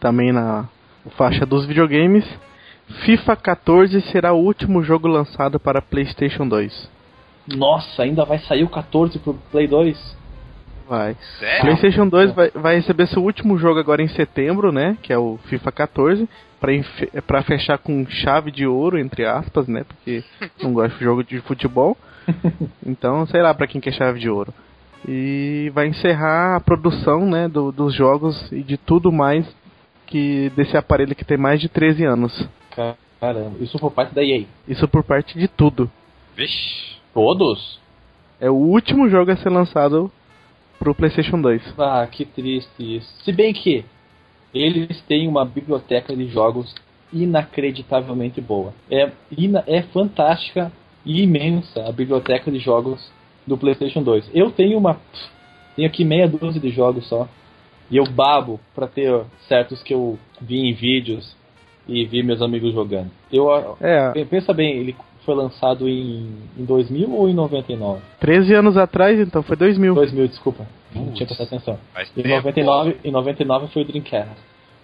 também 0.00 0.32
na 0.32 0.66
faixa 1.10 1.44
dos 1.44 1.66
videogames. 1.66 2.24
FIFA 3.04 3.36
14 3.36 4.00
será 4.10 4.32
o 4.32 4.42
último 4.42 4.82
jogo 4.82 5.06
lançado 5.06 5.60
para 5.60 5.82
PlayStation 5.82 6.48
2. 6.48 6.90
Nossa, 7.48 8.02
ainda 8.02 8.24
vai 8.24 8.38
sair 8.38 8.64
o 8.64 8.68
14 8.68 9.18
pro 9.18 9.34
Play 9.50 9.66
2? 9.66 10.16
Vai. 10.88 11.16
Sério? 11.38 11.60
PlayStation 11.62 12.08
2 12.08 12.32
vai, 12.32 12.50
vai 12.50 12.76
receber 12.76 13.06
seu 13.08 13.22
último 13.22 13.58
jogo 13.58 13.78
agora 13.78 14.02
em 14.02 14.08
setembro, 14.08 14.72
né? 14.72 14.96
Que 15.02 15.12
é 15.12 15.18
o 15.18 15.38
FIFA 15.44 15.70
14. 15.70 16.28
Pra, 17.26 17.42
fechar 17.42 17.78
com 17.78 18.04
chave 18.08 18.50
de 18.50 18.66
ouro, 18.66 18.98
entre 18.98 19.24
aspas, 19.24 19.68
né? 19.68 19.84
Porque 19.84 20.24
não 20.62 20.72
gosto 20.72 20.96
de 20.98 21.04
jogo 21.04 21.22
de 21.22 21.40
futebol. 21.40 21.96
então, 22.84 23.26
sei 23.26 23.42
lá 23.42 23.54
para 23.54 23.66
quem 23.66 23.80
quer 23.80 23.92
chave 23.92 24.18
de 24.18 24.30
ouro. 24.30 24.52
E 25.06 25.70
vai 25.74 25.86
encerrar 25.86 26.56
a 26.56 26.60
produção 26.60 27.24
né, 27.26 27.46
do, 27.46 27.70
dos 27.70 27.94
jogos 27.94 28.50
e 28.50 28.62
de 28.62 28.76
tudo 28.76 29.12
mais 29.12 29.46
que 30.06 30.50
desse 30.56 30.76
aparelho 30.76 31.14
que 31.14 31.24
tem 31.24 31.36
mais 31.36 31.60
de 31.60 31.68
13 31.68 32.04
anos. 32.04 32.48
Caramba, 33.20 33.56
isso 33.60 33.78
por 33.78 33.92
parte 33.92 34.14
da 34.14 34.24
EA? 34.24 34.44
Isso 34.66 34.88
por 34.88 35.04
parte 35.04 35.38
de 35.38 35.46
tudo. 35.48 35.90
Vixe. 36.34 36.96
Todos? 37.12 37.80
É 38.40 38.48
o 38.48 38.54
último 38.54 39.08
jogo 39.08 39.30
a 39.30 39.36
ser 39.36 39.50
lançado 39.50 40.10
pro 40.78 40.94
PlayStation 40.94 41.40
2. 41.40 41.74
Ah, 41.78 42.06
que 42.10 42.24
triste 42.24 42.96
isso. 42.96 43.08
Se 43.24 43.32
bem 43.32 43.52
que 43.52 43.84
eles 44.54 45.00
têm 45.02 45.28
uma 45.28 45.44
biblioteca 45.44 46.14
de 46.14 46.26
jogos 46.28 46.74
inacreditavelmente 47.12 48.40
boa. 48.40 48.72
É, 48.90 49.10
é 49.66 49.82
fantástica 49.82 50.72
e 51.04 51.22
imensa 51.22 51.88
a 51.88 51.92
biblioteca 51.92 52.50
de 52.50 52.58
jogos 52.58 53.10
do 53.46 53.56
PlayStation 53.56 54.02
2. 54.02 54.30
Eu 54.34 54.50
tenho 54.50 54.78
uma. 54.78 55.00
Tenho 55.74 55.88
aqui 55.88 56.04
meia 56.04 56.28
dúzia 56.28 56.60
de 56.60 56.70
jogos 56.70 57.08
só. 57.08 57.28
E 57.90 57.96
eu 57.96 58.04
babo 58.04 58.60
para 58.74 58.86
ter 58.86 59.24
certos 59.48 59.82
que 59.82 59.94
eu 59.94 60.18
vi 60.40 60.58
em 60.58 60.74
vídeos 60.74 61.34
e 61.88 62.04
vi 62.04 62.22
meus 62.22 62.42
amigos 62.42 62.74
jogando. 62.74 63.10
Eu 63.32 63.48
é. 63.80 64.24
pensa 64.26 64.52
bem, 64.52 64.76
ele 64.76 64.94
foi 65.28 65.34
lançado 65.34 65.86
em, 65.86 66.26
em 66.56 66.64
2000 66.64 67.14
ou 67.14 67.28
em 67.28 67.34
99? 67.34 68.00
13 68.18 68.54
anos 68.54 68.78
atrás, 68.78 69.20
então 69.20 69.42
foi 69.42 69.58
2000. 69.58 69.94
2000, 69.94 70.28
desculpa. 70.28 70.66
Não 70.94 71.12
tinha 71.12 71.26
prestado 71.26 71.48
atenção. 71.48 71.78
Em 72.16 72.28
99, 72.28 72.96
em 73.04 73.10
99 73.10 73.66
foi 73.66 73.82
o 73.82 73.84
Dreamcast. 73.84 74.32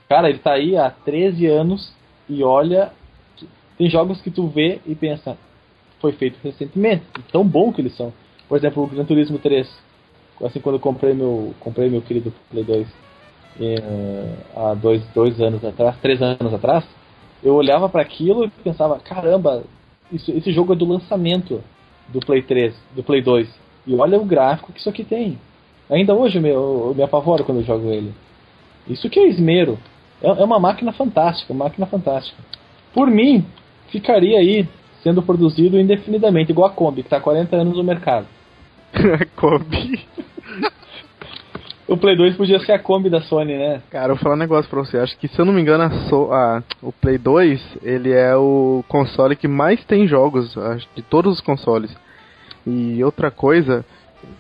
Cara, 0.06 0.28
ele 0.28 0.40
tá 0.40 0.52
aí 0.52 0.76
há 0.76 0.90
13 0.90 1.46
anos 1.46 1.94
e 2.28 2.44
olha, 2.44 2.92
tem 3.78 3.88
jogos 3.88 4.20
que 4.20 4.30
tu 4.30 4.46
vê 4.48 4.80
e 4.84 4.94
pensa, 4.94 5.38
foi 5.98 6.12
feito 6.12 6.38
recentemente, 6.44 7.06
tão 7.32 7.42
bom 7.42 7.72
que 7.72 7.80
eles 7.80 7.96
são. 7.96 8.12
Por 8.46 8.58
exemplo, 8.58 8.82
o 8.82 8.86
Gran 8.86 9.06
Turismo 9.06 9.38
3, 9.38 9.66
assim 10.44 10.60
quando 10.60 10.74
eu 10.74 10.80
comprei 10.80 11.14
meu, 11.14 11.54
comprei 11.58 11.88
meu 11.88 12.02
querido 12.02 12.34
Play 12.50 12.64
2 12.64 12.86
eh, 13.60 14.34
há 14.54 14.74
dois, 14.74 15.02
dois 15.14 15.40
anos 15.40 15.64
atrás, 15.64 15.96
três 16.02 16.20
anos 16.20 16.52
atrás, 16.52 16.84
eu 17.42 17.54
olhava 17.54 17.88
para 17.88 18.02
aquilo 18.02 18.44
e 18.44 18.50
pensava, 18.50 18.98
caramba, 18.98 19.64
isso, 20.12 20.30
esse 20.30 20.52
jogo 20.52 20.72
é 20.72 20.76
do 20.76 20.84
lançamento 20.84 21.62
do 22.08 22.20
Play 22.20 22.42
3, 22.42 22.74
do 22.94 23.02
Play 23.02 23.22
2. 23.22 23.48
E 23.86 23.94
olha 23.94 24.18
o 24.18 24.24
gráfico 24.24 24.72
que 24.72 24.80
isso 24.80 24.88
aqui 24.88 25.04
tem. 25.04 25.38
Ainda 25.90 26.14
hoje 26.14 26.38
eu 26.38 26.42
me, 26.42 26.50
eu 26.50 26.94
me 26.96 27.02
apavoro 27.02 27.44
quando 27.44 27.58
eu 27.58 27.64
jogo 27.64 27.90
ele. 27.90 28.12
Isso 28.88 29.08
que 29.10 29.20
é 29.20 29.28
esmero. 29.28 29.78
É, 30.22 30.28
é 30.28 30.44
uma 30.44 30.58
máquina 30.58 30.92
fantástica, 30.92 31.52
uma 31.52 31.64
máquina 31.64 31.86
fantástica. 31.86 32.42
Por 32.92 33.10
mim, 33.10 33.44
ficaria 33.88 34.38
aí 34.38 34.66
sendo 35.02 35.22
produzido 35.22 35.78
indefinidamente, 35.78 36.52
igual 36.52 36.68
a 36.68 36.72
Kombi, 36.72 37.02
que 37.02 37.08
está 37.08 37.18
há 37.18 37.20
40 37.20 37.56
anos 37.56 37.76
no 37.76 37.84
mercado. 37.84 38.26
Kombi. 39.36 40.00
O 41.86 41.98
Play 41.98 42.16
2 42.16 42.36
podia 42.36 42.58
ser 42.60 42.72
a 42.72 42.78
Kombi 42.78 43.10
da 43.10 43.20
Sony, 43.20 43.56
né? 43.58 43.82
Cara, 43.90 44.06
eu 44.06 44.14
vou 44.14 44.22
falar 44.22 44.36
um 44.36 44.38
negócio 44.38 44.70
pra 44.70 44.80
você. 44.80 44.96
Acho 44.96 45.16
que, 45.18 45.28
se 45.28 45.38
eu 45.38 45.44
não 45.44 45.52
me 45.52 45.60
engano, 45.60 45.84
a 45.84 45.90
so 46.08 46.32
a, 46.32 46.62
o 46.82 46.90
Play 46.90 47.18
2, 47.18 47.78
ele 47.82 48.10
é 48.10 48.34
o 48.34 48.82
console 48.88 49.36
que 49.36 49.46
mais 49.46 49.84
tem 49.84 50.06
jogos, 50.06 50.56
acho, 50.56 50.88
de 50.94 51.02
todos 51.02 51.34
os 51.34 51.40
consoles. 51.42 51.94
E 52.66 53.04
outra 53.04 53.30
coisa, 53.30 53.84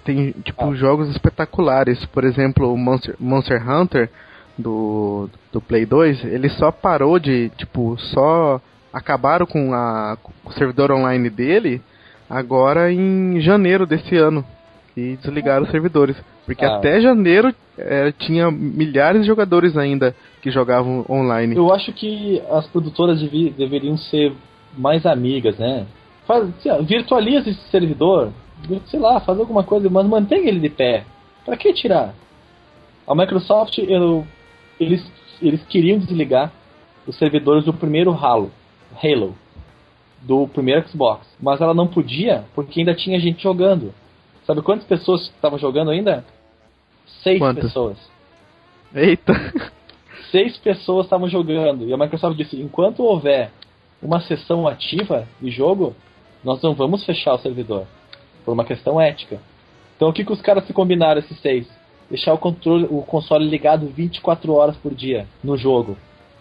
tem, 0.04 0.32
tipo, 0.42 0.70
ah. 0.70 0.74
jogos 0.74 1.10
espetaculares. 1.10 2.02
Por 2.06 2.24
exemplo, 2.24 2.72
o 2.72 2.78
Monster, 2.78 3.14
Monster 3.20 3.70
Hunter 3.70 4.10
do, 4.56 5.28
do 5.52 5.60
Play 5.60 5.84
2, 5.84 6.24
ele 6.24 6.48
só 6.48 6.72
parou 6.72 7.18
de, 7.18 7.50
tipo, 7.58 7.96
só 7.98 8.58
acabaram 8.90 9.44
com, 9.44 9.74
a, 9.74 10.16
com 10.22 10.32
o 10.48 10.52
servidor 10.52 10.92
online 10.92 11.28
dele 11.28 11.82
agora 12.30 12.90
em 12.90 13.38
janeiro 13.40 13.86
desse 13.86 14.16
ano. 14.16 14.44
E 14.96 15.16
desligaram 15.16 15.64
os 15.64 15.70
servidores. 15.70 16.16
Porque 16.46 16.64
ah. 16.64 16.76
até 16.76 17.00
janeiro 17.00 17.54
é, 17.78 18.12
tinha 18.12 18.50
milhares 18.50 19.22
de 19.22 19.26
jogadores 19.26 19.76
ainda 19.76 20.14
que 20.42 20.50
jogavam 20.50 21.04
online. 21.08 21.56
Eu 21.56 21.72
acho 21.72 21.92
que 21.92 22.42
as 22.50 22.66
produtoras 22.66 23.20
devi, 23.20 23.50
deveriam 23.50 23.96
ser 23.96 24.32
mais 24.76 25.06
amigas, 25.06 25.58
né? 25.58 25.86
Faz, 26.26 26.48
virtualiza 26.86 27.50
esse 27.50 27.60
servidor, 27.70 28.30
sei 28.86 29.00
lá, 29.00 29.20
faz 29.20 29.38
alguma 29.38 29.62
coisa, 29.62 29.88
mas 29.90 30.06
mantenha 30.06 30.48
ele 30.48 30.60
de 30.60 30.70
pé. 30.70 31.04
Pra 31.44 31.56
que 31.56 31.72
tirar? 31.72 32.14
A 33.06 33.14
Microsoft, 33.14 33.78
eu, 33.78 34.26
eles, 34.80 35.04
eles 35.42 35.62
queriam 35.66 35.98
desligar 35.98 36.50
os 37.06 37.16
servidores 37.18 37.64
do 37.64 37.72
primeiro 37.72 38.12
Halo, 38.12 38.50
Halo, 39.02 39.34
do 40.22 40.48
primeiro 40.48 40.88
Xbox, 40.88 41.26
mas 41.40 41.60
ela 41.60 41.74
não 41.74 41.86
podia 41.86 42.44
porque 42.54 42.80
ainda 42.80 42.94
tinha 42.94 43.20
gente 43.20 43.42
jogando. 43.42 43.92
Sabe 44.46 44.62
quantas 44.62 44.86
pessoas 44.86 45.22
estavam 45.22 45.58
jogando 45.58 45.90
ainda? 45.90 46.24
Seis 47.22 47.38
Quantas? 47.38 47.64
pessoas. 47.64 47.98
Eita! 48.94 49.32
Seis 50.30 50.56
pessoas 50.58 51.06
estavam 51.06 51.28
jogando. 51.28 51.86
E 51.86 51.92
a 51.92 51.96
Microsoft 51.96 52.36
disse: 52.36 52.60
enquanto 52.60 53.02
houver 53.02 53.50
uma 54.02 54.20
sessão 54.20 54.66
ativa 54.66 55.26
de 55.40 55.50
jogo, 55.50 55.94
nós 56.42 56.60
não 56.62 56.74
vamos 56.74 57.04
fechar 57.04 57.34
o 57.34 57.38
servidor. 57.38 57.86
Por 58.44 58.52
uma 58.52 58.64
questão 58.64 59.00
ética. 59.00 59.40
Então 59.96 60.08
o 60.08 60.12
que, 60.12 60.24
que 60.24 60.32
os 60.32 60.42
caras 60.42 60.66
se 60.66 60.72
combinaram, 60.72 61.20
esses 61.20 61.38
seis? 61.40 61.66
Deixar 62.10 62.34
o, 62.34 62.38
controle, 62.38 62.86
o 62.90 63.00
console 63.02 63.48
ligado 63.48 63.86
24 63.86 64.52
horas 64.52 64.76
por 64.76 64.94
dia 64.94 65.26
no 65.42 65.56
jogo. 65.56 65.96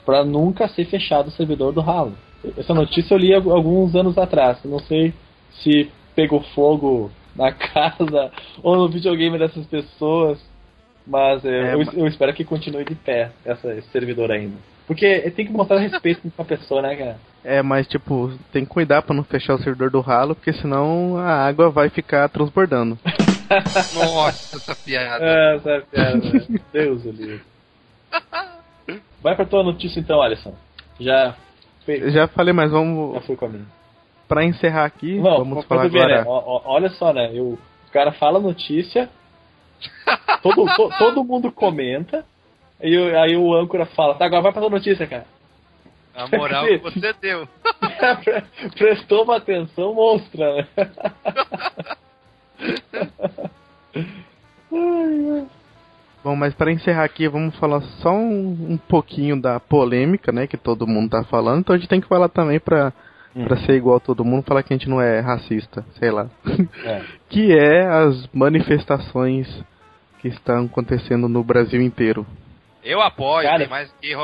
para 0.05 0.23
nunca 0.25 0.67
ser 0.67 0.85
fechado 0.85 1.27
o 1.27 1.31
servidor 1.31 1.71
do 1.71 1.79
Halo. 1.79 2.13
Essa 2.57 2.73
notícia 2.73 3.13
eu 3.13 3.17
li 3.17 3.33
alguns 3.33 3.95
anos 3.95 4.17
atrás. 4.17 4.59
Não 4.65 4.79
sei 4.79 5.13
se 5.51 5.89
pegou 6.13 6.41
fogo 6.53 7.09
na 7.35 7.51
casa 7.55 8.31
ou 8.61 8.75
no 8.75 8.89
videogame 8.89 9.37
dessas 9.39 9.65
pessoas. 9.65 10.39
Mas 11.05 11.43
é, 11.43 11.73
eu, 11.73 11.83
eu, 11.93 12.07
espero 12.07 12.33
que 12.33 12.45
continue 12.45 12.85
de 12.85 12.95
pé 12.95 13.31
essa, 13.45 13.73
esse 13.73 13.87
servidor 13.89 14.31
ainda. 14.31 14.55
Porque 14.87 15.31
tem 15.31 15.45
que 15.45 15.51
mostrar 15.51 15.79
respeito 15.79 16.21
com 16.35 16.41
a 16.41 16.45
pessoa, 16.45 16.81
né, 16.81 16.95
cara? 16.95 17.17
É, 17.43 17.61
mas 17.61 17.87
tipo, 17.87 18.31
tem 18.51 18.63
que 18.63 18.71
cuidar 18.71 19.01
pra 19.01 19.15
não 19.15 19.23
fechar 19.23 19.55
o 19.55 19.57
servidor 19.57 19.89
do 19.89 19.99
ralo, 19.99 20.35
porque 20.35 20.53
senão 20.53 21.17
a 21.17 21.45
água 21.45 21.69
vai 21.69 21.89
ficar 21.89 22.29
transbordando. 22.29 22.97
Nossa, 23.93 24.57
essa 24.57 24.75
piada. 24.75 25.25
É, 25.25 25.55
essa 25.55 25.83
piada. 25.91 26.17
Né? 26.17 26.59
Deus 26.71 27.05
o 27.05 27.11
livre. 27.11 27.41
Vai 29.21 29.35
pra 29.35 29.45
tua 29.45 29.63
notícia 29.63 29.99
então, 29.99 30.21
Alisson. 30.21 30.53
Já. 30.99 31.35
Já 32.07 32.27
falei, 32.27 32.53
mas 32.53 32.71
vamos. 32.71 33.15
Já 33.15 33.21
fui 33.21 33.35
com 33.35 33.45
a 33.45 33.49
minha. 33.49 33.65
Pra 34.27 34.43
encerrar 34.43 34.85
aqui, 34.85 35.19
Não, 35.19 35.39
vamos 35.39 35.65
falar 35.65 35.87
ver, 35.87 35.99
agora. 35.99 36.21
Né? 36.21 36.61
olha 36.65 36.89
só, 36.91 37.13
né? 37.13 37.29
Eu, 37.33 37.59
o 37.87 37.91
cara 37.91 38.13
fala 38.13 38.39
notícia, 38.39 39.09
todo, 40.41 40.65
to, 40.75 40.89
todo 40.97 41.23
mundo 41.23 41.51
comenta. 41.51 42.25
E 42.81 42.97
aí 43.15 43.37
o 43.37 43.53
âncora 43.53 43.85
fala, 43.85 44.15
tá, 44.15 44.25
agora 44.25 44.41
vai 44.41 44.51
pra 44.51 44.69
notícia, 44.69 45.07
cara. 45.07 45.25
A 46.15 46.27
moral 46.27 46.65
que 46.65 46.77
você 46.77 47.13
deu. 47.13 47.47
Prestou 48.77 49.23
uma 49.23 49.37
atenção 49.37 49.93
monstra, 49.93 50.55
né? 50.55 50.67
Bom, 56.23 56.35
mas 56.35 56.53
para 56.53 56.71
encerrar 56.71 57.03
aqui, 57.03 57.27
vamos 57.27 57.55
falar 57.57 57.81
só 58.01 58.11
um, 58.11 58.71
um, 58.71 58.77
pouquinho 58.77 59.39
da 59.39 59.59
polêmica, 59.59 60.31
né, 60.31 60.47
que 60.47 60.55
todo 60.55 60.87
mundo 60.87 61.09
tá 61.09 61.23
falando. 61.25 61.59
Então 61.59 61.75
a 61.75 61.77
gente 61.77 61.89
tem 61.89 61.99
que 61.99 62.07
falar 62.07 62.29
também 62.29 62.59
para 62.59 62.93
uhum. 63.35 63.45
para 63.45 63.57
ser 63.57 63.73
igual 63.73 63.97
a 63.97 63.99
todo 63.99 64.23
mundo, 64.23 64.45
falar 64.45 64.63
que 64.63 64.73
a 64.73 64.77
gente 64.77 64.89
não 64.89 65.01
é 65.01 65.19
racista, 65.19 65.85
sei 65.99 66.11
lá. 66.11 66.29
É. 66.85 67.01
que 67.29 67.51
é 67.51 67.85
as 67.85 68.27
manifestações 68.33 69.47
que 70.23 70.29
estão 70.29 70.65
acontecendo 70.65 71.27
no 71.27 71.43
Brasil 71.43 71.81
inteiro. 71.81 72.25
Eu 72.81 73.01
apoio, 73.01 73.45
Cara, 73.45 73.59
tem 73.59 73.67
mais 73.67 73.91
que 74.01 74.15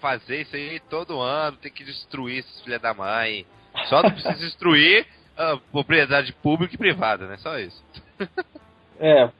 fazer 0.00 0.42
isso 0.42 0.54
aí 0.54 0.80
todo 0.88 1.20
ano, 1.20 1.56
tem 1.56 1.72
que 1.72 1.82
destruir 1.82 2.38
esses 2.38 2.62
filha 2.62 2.78
da 2.78 2.94
mãe. 2.94 3.44
Só 3.88 4.00
não 4.00 4.12
precisa 4.12 4.34
destruir 4.38 5.04
a 5.36 5.58
propriedade 5.72 6.32
pública 6.34 6.76
e 6.76 6.78
privada, 6.78 7.26
né? 7.26 7.36
Só 7.38 7.58
isso. 7.58 7.84
É, 9.02 9.30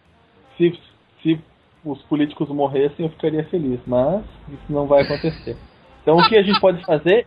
se, 0.57 0.81
se 1.23 1.39
os 1.85 2.01
políticos 2.05 2.49
morressem 2.49 3.05
eu 3.05 3.11
ficaria 3.11 3.45
feliz, 3.45 3.79
mas 3.87 4.25
isso 4.49 4.65
não 4.71 4.87
vai 4.87 5.03
acontecer. 5.03 5.55
Então 6.01 6.17
o 6.17 6.27
que 6.27 6.35
a 6.35 6.43
gente 6.43 6.59
pode 6.59 6.83
fazer 6.87 7.27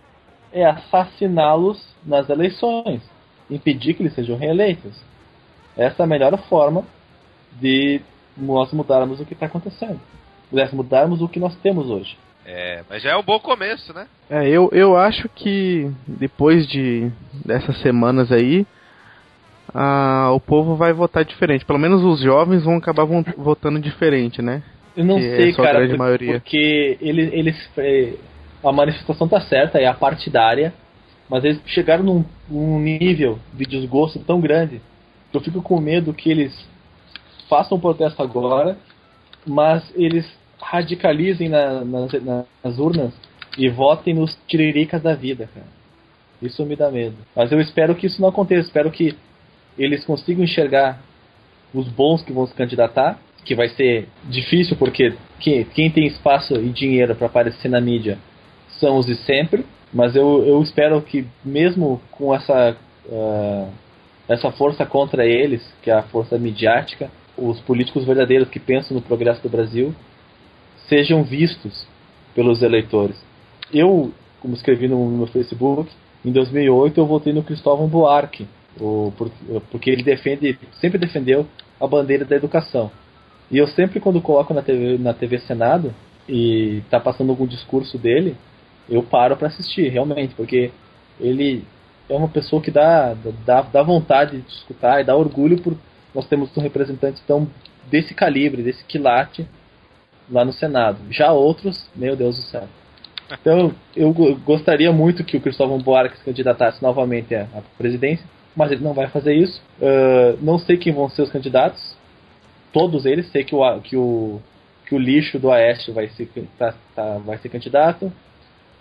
é 0.51 0.65
assassiná-los 0.65 1.95
nas 2.03 2.27
eleições, 2.31 3.07
impedir 3.51 3.93
que 3.93 4.01
eles 4.01 4.15
sejam 4.15 4.35
reeleitos. 4.35 4.99
Essa 5.77 6.01
é 6.01 6.05
a 6.05 6.07
melhor 6.07 6.35
forma 6.49 6.83
de 7.61 8.01
nós 8.37 8.71
mudarmos 8.71 9.19
o 9.19 9.25
que 9.25 9.33
está 9.33 9.45
acontecendo. 9.45 9.99
Pudesse 10.49 10.75
mudarmos 10.75 11.21
o 11.21 11.27
que 11.27 11.39
nós 11.39 11.55
temos 11.57 11.89
hoje. 11.89 12.17
É, 12.45 12.83
mas 12.89 13.01
já 13.01 13.11
é 13.11 13.15
um 13.15 13.23
bom 13.23 13.39
começo, 13.39 13.93
né? 13.93 14.05
É, 14.29 14.47
eu, 14.49 14.69
eu 14.73 14.97
acho 14.97 15.29
que 15.29 15.89
depois 16.05 16.67
de 16.67 17.09
dessas 17.45 17.79
semanas 17.81 18.31
aí, 18.31 18.65
a, 19.73 20.31
o 20.33 20.39
povo 20.39 20.75
vai 20.75 20.91
votar 20.91 21.23
diferente. 21.23 21.65
Pelo 21.65 21.79
menos 21.79 22.03
os 22.03 22.21
jovens 22.21 22.63
vão 22.63 22.75
acabar 22.75 23.05
votando 23.37 23.79
diferente, 23.79 24.41
né? 24.41 24.61
Eu 24.95 25.05
não 25.05 25.17
que 25.17 25.25
é 25.25 25.35
sei, 25.37 25.49
é 25.49 25.53
cara, 25.53 25.87
por, 25.87 25.97
maioria. 25.97 26.33
porque 26.33 26.97
eles, 27.01 27.33
eles 27.33 27.69
é, 27.77 28.13
a 28.63 28.71
manifestação 28.71 29.27
tá 29.27 29.41
certa, 29.41 29.79
é 29.79 29.87
a 29.87 29.93
partidária, 29.93 30.73
mas 31.29 31.43
eles 31.43 31.61
chegaram 31.65 32.03
num, 32.03 32.25
num 32.49 32.79
nível 32.79 33.39
de 33.53 33.65
desgosto 33.65 34.19
tão 34.19 34.39
grande 34.39 34.81
que 35.31 35.37
eu 35.37 35.41
fico 35.41 35.61
com 35.61 35.79
medo 35.79 36.13
que 36.13 36.29
eles 36.29 36.53
façam 37.49 37.79
protesto 37.79 38.21
agora, 38.21 38.77
mas 39.45 39.83
eles 39.95 40.25
radicalizem 40.61 41.49
na, 41.49 41.83
nas, 41.83 42.11
nas 42.63 42.79
urnas 42.79 43.13
e 43.57 43.69
votem 43.69 44.13
nos 44.13 44.37
tiriricas 44.47 45.01
da 45.01 45.13
vida, 45.13 45.49
cara. 45.53 45.67
Isso 46.41 46.65
me 46.65 46.75
dá 46.75 46.91
medo. 46.91 47.15
Mas 47.35 47.51
eu 47.51 47.59
espero 47.61 47.95
que 47.95 48.07
isso 48.07 48.21
não 48.21 48.29
aconteça. 48.29 48.67
Espero 48.67 48.91
que 48.91 49.15
eles 49.77 50.03
consigam 50.03 50.43
enxergar 50.43 51.01
os 51.73 51.87
bons 51.87 52.21
que 52.21 52.33
vão 52.33 52.45
se 52.45 52.53
candidatar, 52.53 53.17
que 53.45 53.55
vai 53.55 53.69
ser 53.69 54.07
difícil 54.25 54.75
porque 54.77 55.13
quem, 55.39 55.63
quem 55.65 55.89
tem 55.89 56.05
espaço 56.05 56.55
e 56.55 56.69
dinheiro 56.69 57.15
para 57.15 57.27
aparecer 57.27 57.69
na 57.69 57.81
mídia 57.81 58.17
são 58.79 58.97
os 58.97 59.05
de 59.05 59.15
sempre, 59.15 59.65
mas 59.93 60.15
eu, 60.15 60.45
eu 60.45 60.61
espero 60.61 61.01
que 61.01 61.25
mesmo 61.43 62.01
com 62.11 62.33
essa, 62.33 62.75
uh, 63.05 63.69
essa 64.27 64.51
força 64.51 64.85
contra 64.85 65.25
eles, 65.25 65.61
que 65.81 65.89
é 65.89 65.93
a 65.93 66.03
força 66.03 66.37
midiática, 66.37 67.11
os 67.37 67.59
políticos 67.61 68.05
verdadeiros 68.05 68.49
que 68.49 68.59
pensam 68.59 68.95
no 68.95 69.01
progresso 69.01 69.41
do 69.41 69.49
Brasil 69.49 69.93
sejam 70.87 71.23
vistos 71.23 71.87
pelos 72.35 72.61
eleitores. 72.61 73.15
Eu, 73.73 74.11
como 74.39 74.53
escrevi 74.53 74.87
no 74.87 75.05
meu 75.07 75.27
Facebook, 75.27 75.89
em 76.23 76.31
2008 76.31 76.99
eu 76.99 77.05
votei 77.05 77.33
no 77.33 77.43
Cristóvão 77.43 77.87
Buarque, 77.87 78.47
porque 79.71 79.89
ele 79.89 80.03
defende, 80.03 80.57
sempre 80.79 80.97
defendeu 80.97 81.45
a 81.79 81.87
bandeira 81.87 82.25
da 82.25 82.35
educação. 82.35 82.91
E 83.51 83.57
eu 83.57 83.67
sempre, 83.67 83.99
quando 83.99 84.21
coloco 84.21 84.53
na 84.53 84.61
TV, 84.61 84.97
na 84.97 85.13
TV 85.13 85.39
Senado 85.39 85.93
e 86.27 86.81
está 86.85 86.99
passando 86.99 87.29
algum 87.29 87.45
discurso 87.45 87.97
dele, 87.97 88.35
eu 88.89 89.03
paro 89.03 89.35
para 89.35 89.47
assistir, 89.47 89.89
realmente, 89.89 90.33
porque 90.35 90.71
ele 91.19 91.63
é 92.09 92.15
uma 92.15 92.27
pessoa 92.27 92.61
que 92.61 92.71
dá, 92.71 93.15
dá, 93.45 93.61
dá 93.61 93.83
vontade 93.83 94.41
de 94.41 94.51
escutar 94.51 95.01
e 95.01 95.03
dá 95.03 95.15
orgulho 95.15 95.61
por 95.61 95.75
nós 96.13 96.27
temos 96.27 96.55
um 96.55 96.61
representante 96.61 97.21
tão 97.27 97.47
desse 97.89 98.13
calibre, 98.13 98.63
desse 98.63 98.83
quilate 98.85 99.47
lá 100.29 100.45
no 100.45 100.53
Senado. 100.53 100.97
Já 101.09 101.31
outros, 101.31 101.89
meu 101.95 102.15
Deus 102.15 102.37
do 102.37 102.43
céu. 102.43 102.67
Então, 103.31 103.73
eu 103.95 104.13
gostaria 104.45 104.91
muito 104.91 105.23
que 105.23 105.37
o 105.37 105.41
Cristóvão 105.41 105.79
Buarque 105.79 106.17
se 106.17 106.23
candidatasse 106.23 106.81
novamente 106.81 107.33
à 107.33 107.47
presidência, 107.77 108.25
mas 108.55 108.71
ele 108.71 108.83
não 108.83 108.93
vai 108.93 109.07
fazer 109.07 109.33
isso. 109.33 109.61
Uh, 109.81 110.37
não 110.41 110.59
sei 110.59 110.77
quem 110.77 110.93
vão 110.93 111.09
ser 111.09 111.23
os 111.23 111.31
candidatos. 111.31 111.97
Todos 112.71 113.05
eles. 113.05 113.29
Sei 113.31 113.43
que 113.43 113.55
o, 113.55 113.81
que 113.81 113.95
o, 113.95 114.39
que 114.85 114.95
o 114.95 114.99
lixo 114.99 115.39
do 115.39 115.51
Aécio 115.51 115.93
vai 115.93 116.07
ser, 116.09 116.29
tá, 116.57 116.73
tá, 116.95 117.17
vai 117.19 117.37
ser 117.37 117.49
candidato. 117.49 118.11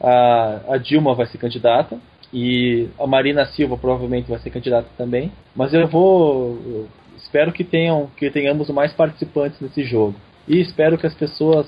A, 0.01 0.61
a 0.69 0.77
Dilma 0.77 1.15
vai 1.15 1.27
ser 1.27 1.39
candidata. 1.39 1.99
E 2.33 2.89
a 2.99 3.07
Marina 3.07 3.45
Silva 3.47 3.77
provavelmente 3.77 4.31
vai 4.31 4.39
ser 4.39 4.51
candidata 4.51 4.89
também. 4.97 5.33
Mas 5.55 5.73
eu 5.73 5.87
vou. 5.87 6.89
Espero 7.23 7.53
que, 7.53 7.65
tenham, 7.65 8.11
que 8.17 8.31
tenhamos 8.31 8.69
mais 8.71 8.93
participantes 8.93 9.61
nesse 9.61 9.85
jogo. 9.85 10.15
E 10.47 10.61
espero 10.61 10.99
que 10.99 11.07
as 11.07 11.15
pessoas 11.15 11.67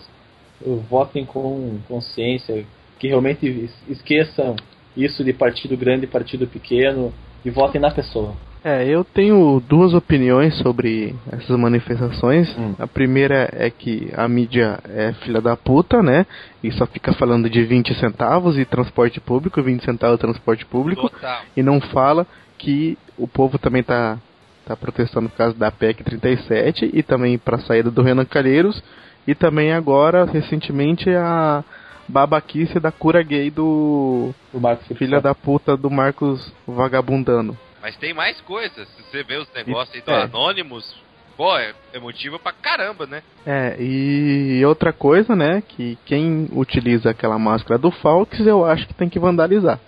votem 0.88 1.24
com 1.24 1.78
consciência, 1.88 2.64
que 2.98 3.08
realmente 3.08 3.70
esqueçam 3.88 4.56
isso 4.96 5.24
de 5.24 5.32
partido 5.32 5.76
grande 5.76 6.04
e 6.04 6.08
partido 6.08 6.46
pequeno 6.46 7.12
e 7.44 7.50
votem 7.50 7.80
na 7.80 7.90
pessoa. 7.90 8.34
É, 8.64 8.82
eu 8.88 9.04
tenho 9.04 9.62
duas 9.68 9.92
opiniões 9.92 10.56
sobre 10.56 11.14
essas 11.30 11.58
manifestações. 11.58 12.48
Hum. 12.56 12.74
A 12.78 12.86
primeira 12.86 13.50
é 13.52 13.68
que 13.68 14.10
a 14.16 14.26
mídia 14.26 14.78
é 14.88 15.12
filha 15.22 15.38
da 15.38 15.54
puta, 15.54 16.02
né? 16.02 16.24
E 16.62 16.72
só 16.72 16.86
fica 16.86 17.12
falando 17.12 17.50
de 17.50 17.62
20 17.62 17.94
centavos 17.96 18.56
e 18.56 18.64
transporte 18.64 19.20
público, 19.20 19.62
20 19.62 19.84
centavos 19.84 20.16
de 20.16 20.22
transporte 20.22 20.64
público. 20.64 21.10
Total. 21.10 21.42
E 21.54 21.62
não 21.62 21.78
fala 21.78 22.26
que 22.56 22.96
o 23.18 23.28
povo 23.28 23.58
também 23.58 23.82
tá, 23.82 24.18
tá 24.64 24.76
protestando 24.76 25.28
por 25.28 25.36
causa 25.36 25.56
da 25.56 25.70
PEC 25.70 26.02
37 26.02 26.90
e 26.92 27.02
também 27.02 27.38
para 27.38 27.56
a 27.56 27.60
saída 27.60 27.90
do 27.90 28.02
Renan 28.02 28.24
Calheiros. 28.24 28.82
E 29.26 29.34
também 29.34 29.72
agora, 29.72 30.24
recentemente, 30.24 31.08
a 31.10 31.64
babaquice 32.08 32.78
da 32.78 32.92
cura 32.92 33.22
gay 33.22 33.50
do, 33.50 34.34
do 34.52 34.60
Marcos 34.60 34.98
filha 34.98 35.20
da 35.20 35.34
puta 35.34 35.76
do 35.76 35.90
Marcos 35.90 36.52
Vagabundano. 36.66 37.56
Mas 37.80 37.96
tem 37.96 38.12
mais 38.12 38.40
coisas. 38.42 38.88
Se 38.88 39.02
você 39.02 39.22
vê 39.22 39.36
os 39.36 39.48
negócios 39.54 39.94
aí 39.94 40.02
do 40.02 40.10
é. 40.10 40.22
Anonymous, 40.24 40.94
pô, 41.36 41.56
é, 41.56 41.72
é 41.92 41.98
motivo 41.98 42.38
pra 42.38 42.52
caramba, 42.52 43.06
né? 43.06 43.22
É, 43.46 43.76
e 43.78 44.64
outra 44.64 44.92
coisa, 44.92 45.34
né, 45.34 45.62
que 45.66 45.98
quem 46.04 46.48
utiliza 46.52 47.10
aquela 47.10 47.38
máscara 47.38 47.78
do 47.78 47.90
Falks, 47.90 48.46
eu 48.46 48.64
acho 48.64 48.86
que 48.86 48.94
tem 48.94 49.08
que 49.08 49.18
vandalizar. 49.18 49.78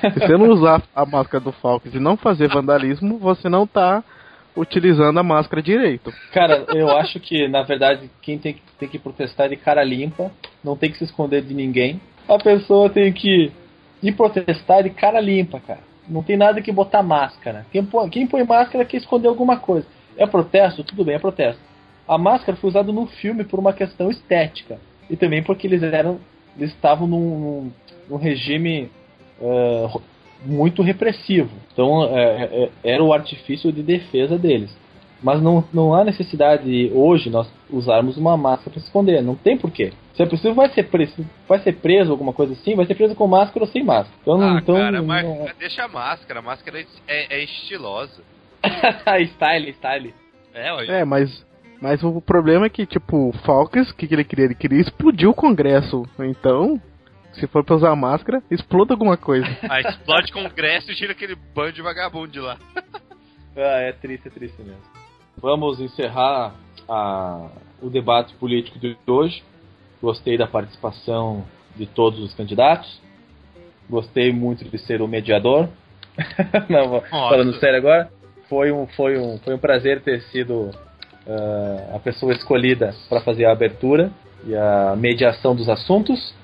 Se 0.00 0.20
você 0.20 0.36
não 0.36 0.48
usar 0.50 0.82
a 0.94 1.06
máscara 1.06 1.42
do 1.42 1.52
Falks 1.52 1.94
e 1.94 1.98
não 1.98 2.16
fazer 2.16 2.48
vandalismo, 2.48 3.18
você 3.18 3.48
não 3.48 3.66
tá 3.66 4.02
utilizando 4.56 5.18
a 5.18 5.22
máscara 5.22 5.62
direito. 5.62 6.12
Cara, 6.32 6.64
eu 6.68 6.90
acho 6.96 7.18
que, 7.18 7.48
na 7.48 7.62
verdade, 7.62 8.10
quem 8.22 8.38
tem 8.38 8.54
que, 8.54 8.62
tem 8.78 8.88
que 8.88 8.98
protestar 8.98 9.48
de 9.48 9.56
cara 9.56 9.82
limpa, 9.82 10.30
não 10.62 10.76
tem 10.76 10.90
que 10.90 10.98
se 10.98 11.04
esconder 11.04 11.42
de 11.42 11.54
ninguém. 11.54 12.00
A 12.28 12.38
pessoa 12.38 12.88
tem 12.88 13.12
que 13.12 13.52
ir 14.02 14.12
protestar 14.12 14.82
de 14.82 14.90
cara 14.90 15.20
limpa, 15.20 15.60
cara. 15.60 15.80
Não 16.08 16.22
tem 16.22 16.36
nada 16.36 16.60
que 16.60 16.70
botar 16.70 17.02
máscara. 17.02 17.66
Quem 17.72 17.84
põe, 17.84 18.08
quem 18.10 18.26
põe 18.26 18.44
máscara 18.44 18.84
quer 18.84 18.98
esconder 18.98 19.28
alguma 19.28 19.56
coisa. 19.58 19.86
É 20.16 20.26
protesto? 20.26 20.84
Tudo 20.84 21.04
bem, 21.04 21.16
é 21.16 21.18
protesto. 21.18 21.60
A 22.06 22.18
máscara 22.18 22.56
foi 22.56 22.68
usada 22.68 22.92
no 22.92 23.06
filme 23.06 23.44
por 23.44 23.58
uma 23.58 23.72
questão 23.72 24.10
estética. 24.10 24.78
E 25.08 25.16
também 25.16 25.42
porque 25.42 25.66
eles 25.66 25.82
eram. 25.82 26.20
Eles 26.56 26.70
estavam 26.70 27.06
num, 27.06 27.38
num, 27.38 27.72
num 28.08 28.16
regime 28.16 28.90
uh, 29.40 30.00
muito 30.44 30.82
repressivo. 30.82 31.50
Então 31.72 32.04
uh, 32.04 32.70
era 32.82 33.02
o 33.02 33.12
artifício 33.12 33.72
de 33.72 33.82
defesa 33.82 34.38
deles. 34.38 34.74
Mas 35.22 35.40
não, 35.40 35.64
não 35.72 35.94
há 35.94 36.04
necessidade 36.04 36.90
hoje 36.92 37.30
nós 37.30 37.50
usarmos 37.70 38.18
uma 38.18 38.36
máscara 38.36 38.72
para 38.72 38.80
se 38.80 38.86
esconder. 38.86 39.22
Não 39.22 39.34
tem 39.34 39.56
porquê. 39.56 39.90
Se 40.14 40.22
é 40.22 40.26
possível, 40.26 40.54
vai 40.54 40.68
ser 40.68 40.84
preso, 40.84 41.26
vai 41.48 41.58
ser 41.60 41.72
preso 41.72 42.12
alguma 42.12 42.32
coisa 42.32 42.52
assim, 42.52 42.76
vai 42.76 42.84
ser 42.84 42.94
preso 42.94 43.14
com 43.14 43.26
máscara 43.26 43.64
ou 43.64 43.70
sem 43.70 43.82
máscara. 43.82 44.14
Então, 44.20 44.40
ah, 44.40 44.58
então, 44.62 44.76
cara, 44.76 45.02
mas 45.02 45.24
não... 45.24 45.48
deixa 45.58 45.82
a 45.84 45.88
máscara, 45.88 46.40
a 46.40 46.42
máscara 46.42 46.78
é, 46.78 46.86
é, 47.08 47.38
é 47.38 47.44
estilosa. 47.44 48.22
style, 49.32 49.72
style. 49.72 50.14
É, 50.54 51.00
é, 51.00 51.04
mas, 51.04 51.44
mas 51.80 52.02
o 52.04 52.20
problema 52.20 52.66
é 52.66 52.68
que, 52.68 52.86
tipo, 52.86 53.30
o 53.30 53.32
Falcons, 53.44 53.90
o 53.90 53.96
que, 53.96 54.06
que 54.06 54.14
ele 54.14 54.24
queria? 54.24 54.44
Ele 54.44 54.54
queria 54.54 54.80
explodir 54.80 55.28
o 55.28 55.34
Congresso. 55.34 56.04
Então, 56.20 56.80
se 57.34 57.46
for 57.46 57.64
pra 57.64 57.76
usar 57.76 57.94
máscara, 57.96 58.42
exploda 58.50 58.94
alguma 58.94 59.16
coisa. 59.16 59.46
Ah, 59.68 59.80
explode 59.80 60.30
o 60.30 60.34
Congresso 60.34 60.90
e 60.90 60.94
tira 60.94 61.12
aquele 61.12 61.34
bando 61.54 61.72
de 61.72 61.82
vagabundo 61.82 62.28
de 62.28 62.40
lá. 62.40 62.58
ah, 63.56 63.80
é 63.80 63.92
triste, 63.92 64.28
é 64.28 64.30
triste 64.30 64.62
mesmo. 64.62 64.80
Vamos 65.36 65.80
encerrar 65.80 66.54
a, 66.88 67.48
o 67.82 67.90
debate 67.90 68.34
político 68.34 68.78
de 68.78 68.96
hoje. 69.06 69.42
Gostei 70.00 70.36
da 70.36 70.46
participação 70.46 71.44
de 71.76 71.86
todos 71.86 72.20
os 72.20 72.34
candidatos. 72.34 73.00
Gostei 73.88 74.32
muito 74.32 74.64
de 74.64 74.78
ser 74.78 75.02
o 75.02 75.08
mediador. 75.08 75.68
Não, 76.68 77.00
falando 77.00 77.54
sério 77.54 77.78
agora, 77.78 78.10
foi 78.48 78.70
um, 78.70 78.86
foi 78.86 79.18
um, 79.18 79.38
foi 79.38 79.54
um 79.54 79.58
prazer 79.58 80.02
ter 80.02 80.22
sido 80.24 80.70
uh, 81.26 81.96
a 81.96 81.98
pessoa 81.98 82.32
escolhida 82.32 82.94
para 83.08 83.20
fazer 83.20 83.46
a 83.46 83.52
abertura 83.52 84.10
e 84.46 84.54
a 84.54 84.94
mediação 84.96 85.54
dos 85.54 85.68
assuntos. 85.68 86.34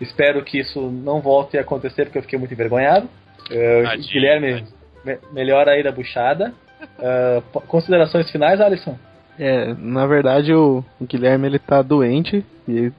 Espero 0.00 0.44
que 0.44 0.58
isso 0.58 0.80
não 0.80 1.20
volte 1.20 1.58
a 1.58 1.62
acontecer 1.62 2.04
porque 2.04 2.18
eu 2.18 2.22
fiquei 2.22 2.38
muito 2.38 2.54
envergonhado. 2.54 3.08
Uh, 3.50 4.08
Guilherme, 4.12 4.64
me, 5.04 5.18
melhor 5.32 5.68
aí 5.68 5.82
da 5.82 5.90
buchada. 5.90 6.54
Uh, 6.98 7.60
considerações 7.62 8.30
finais, 8.30 8.60
Alisson? 8.60 8.96
É, 9.38 9.72
na 9.74 10.06
verdade 10.06 10.52
o, 10.52 10.84
o 11.00 11.04
Guilherme 11.04 11.46
ele 11.46 11.58
tá 11.60 11.80
doente 11.80 12.44
e 12.66 12.92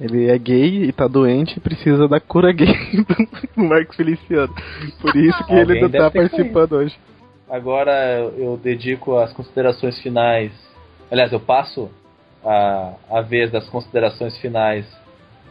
ele 0.00 0.30
é 0.30 0.38
gay 0.38 0.84
e 0.84 0.92
tá 0.92 1.08
doente 1.08 1.56
e 1.56 1.60
precisa 1.60 2.06
da 2.06 2.20
cura 2.20 2.52
gay 2.52 2.68
do 3.56 3.64
Marcos 3.64 3.96
Feliciano. 3.96 4.54
Por 5.00 5.16
isso 5.16 5.44
que 5.46 5.54
ele 5.54 5.80
não 5.80 5.90
tá 5.90 6.10
participando 6.10 6.72
hoje. 6.74 6.96
Agora 7.50 8.20
eu 8.36 8.56
dedico 8.56 9.16
as 9.16 9.32
considerações 9.32 10.00
finais. 10.00 10.52
Aliás, 11.10 11.32
eu 11.32 11.40
passo 11.40 11.90
a, 12.44 12.92
a 13.10 13.20
vez 13.22 13.50
das 13.50 13.68
considerações 13.68 14.36
finais 14.38 14.86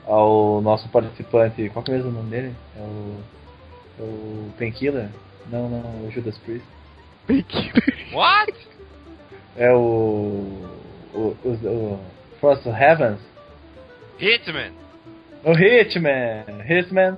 ao 0.08 0.62
nosso 0.62 0.88
participante. 0.89 1.70
Qual 1.70 1.84
que 1.84 1.91
é 1.91 1.96
mesmo 1.96 2.10
o 2.10 2.13
nome 2.13 2.30
dele? 2.30 2.56
É 2.76 2.80
o. 2.80 3.17
É 4.00 4.04
o 4.04 4.54
Painkiller? 4.58 5.10
Não, 5.48 5.70
não, 5.70 5.80
é 5.80 6.08
o 6.08 6.12
Judas 6.12 6.38
Priest. 6.39 6.65
Painkiller? 7.28 8.08
What? 8.13 8.54
É 9.58 9.72
o. 9.72 10.70
O. 11.13 11.36
o, 11.43 11.50
o 11.50 12.00
Frost 12.39 12.65
Heavens? 12.65 13.20
Hitman! 14.20 14.72
O 15.43 15.52
Hitman! 15.54 16.46
Hitman! 16.67 17.17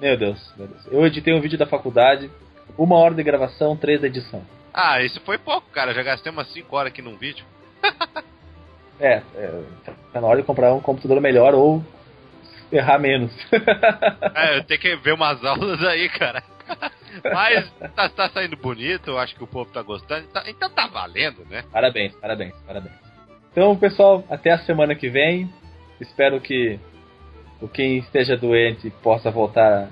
Meu 0.00 0.16
Deus, 0.16 0.52
meu 0.56 0.66
Deus. 0.66 0.86
Eu 0.86 1.06
editei 1.06 1.32
um 1.32 1.40
vídeo 1.40 1.58
da 1.58 1.66
faculdade, 1.66 2.30
uma 2.76 2.96
hora 2.96 3.14
de 3.14 3.22
gravação, 3.22 3.76
três 3.76 4.00
de 4.00 4.06
edição. 4.06 4.42
Ah, 4.72 5.02
isso 5.02 5.20
foi 5.20 5.38
pouco, 5.38 5.68
cara. 5.70 5.94
Já 5.94 6.02
gastei 6.02 6.32
umas 6.32 6.48
5 6.52 6.74
horas 6.74 6.92
aqui 6.92 7.02
num 7.02 7.16
vídeo. 7.16 7.44
é, 8.98 9.22
é, 9.34 9.62
tá 10.12 10.20
na 10.20 10.26
hora 10.26 10.40
de 10.40 10.46
comprar 10.46 10.72
um 10.72 10.80
computador 10.80 11.20
melhor 11.20 11.54
ou 11.54 11.84
errar 12.72 12.98
menos. 12.98 13.32
é, 14.34 14.58
eu 14.58 14.64
tenho 14.64 14.80
que 14.80 14.96
ver 14.96 15.12
umas 15.12 15.44
aulas 15.44 15.82
aí, 15.84 16.08
cara. 16.08 16.42
Mas 17.24 17.70
tá, 17.94 18.08
tá, 18.08 18.28
saindo 18.30 18.56
bonito, 18.56 19.10
eu 19.10 19.18
acho 19.18 19.34
que 19.34 19.44
o 19.44 19.46
povo 19.46 19.70
tá 19.70 19.82
gostando. 19.82 20.26
Tá, 20.28 20.44
então 20.46 20.70
tá 20.70 20.86
valendo, 20.86 21.44
né? 21.48 21.64
Parabéns, 21.70 22.14
parabéns, 22.16 22.54
parabéns. 22.66 22.94
Então, 23.52 23.76
pessoal, 23.76 24.24
até 24.30 24.52
a 24.52 24.58
semana 24.58 24.94
que 24.94 25.08
vem. 25.08 25.52
Espero 26.00 26.40
que 26.40 26.78
o 27.60 27.68
quem 27.68 27.98
esteja 27.98 28.36
doente 28.36 28.90
possa 29.02 29.30
voltar 29.30 29.90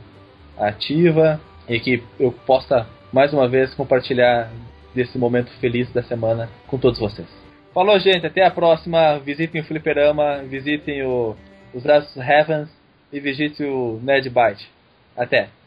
ativa 0.56 1.40
e 1.68 1.78
que 1.78 2.02
eu 2.18 2.32
possa 2.32 2.86
mais 3.12 3.32
uma 3.32 3.46
vez 3.46 3.74
compartilhar 3.74 4.50
desse 4.94 5.18
momento 5.18 5.50
feliz 5.60 5.92
da 5.92 6.02
semana 6.02 6.48
com 6.66 6.78
todos 6.78 6.98
vocês. 6.98 7.28
Falou, 7.74 7.98
gente, 8.00 8.26
até 8.26 8.44
a 8.44 8.50
próxima. 8.50 9.18
Visitem 9.18 9.60
o 9.60 9.64
Fliperama, 9.64 10.42
visitem 10.44 11.02
o, 11.04 11.36
os 11.74 11.82
Braços 11.82 12.16
Heavens 12.16 12.68
e 13.12 13.20
visite 13.20 13.62
o 13.62 14.00
Nerd 14.02 14.28
Byte. 14.30 14.68
Até! 15.16 15.57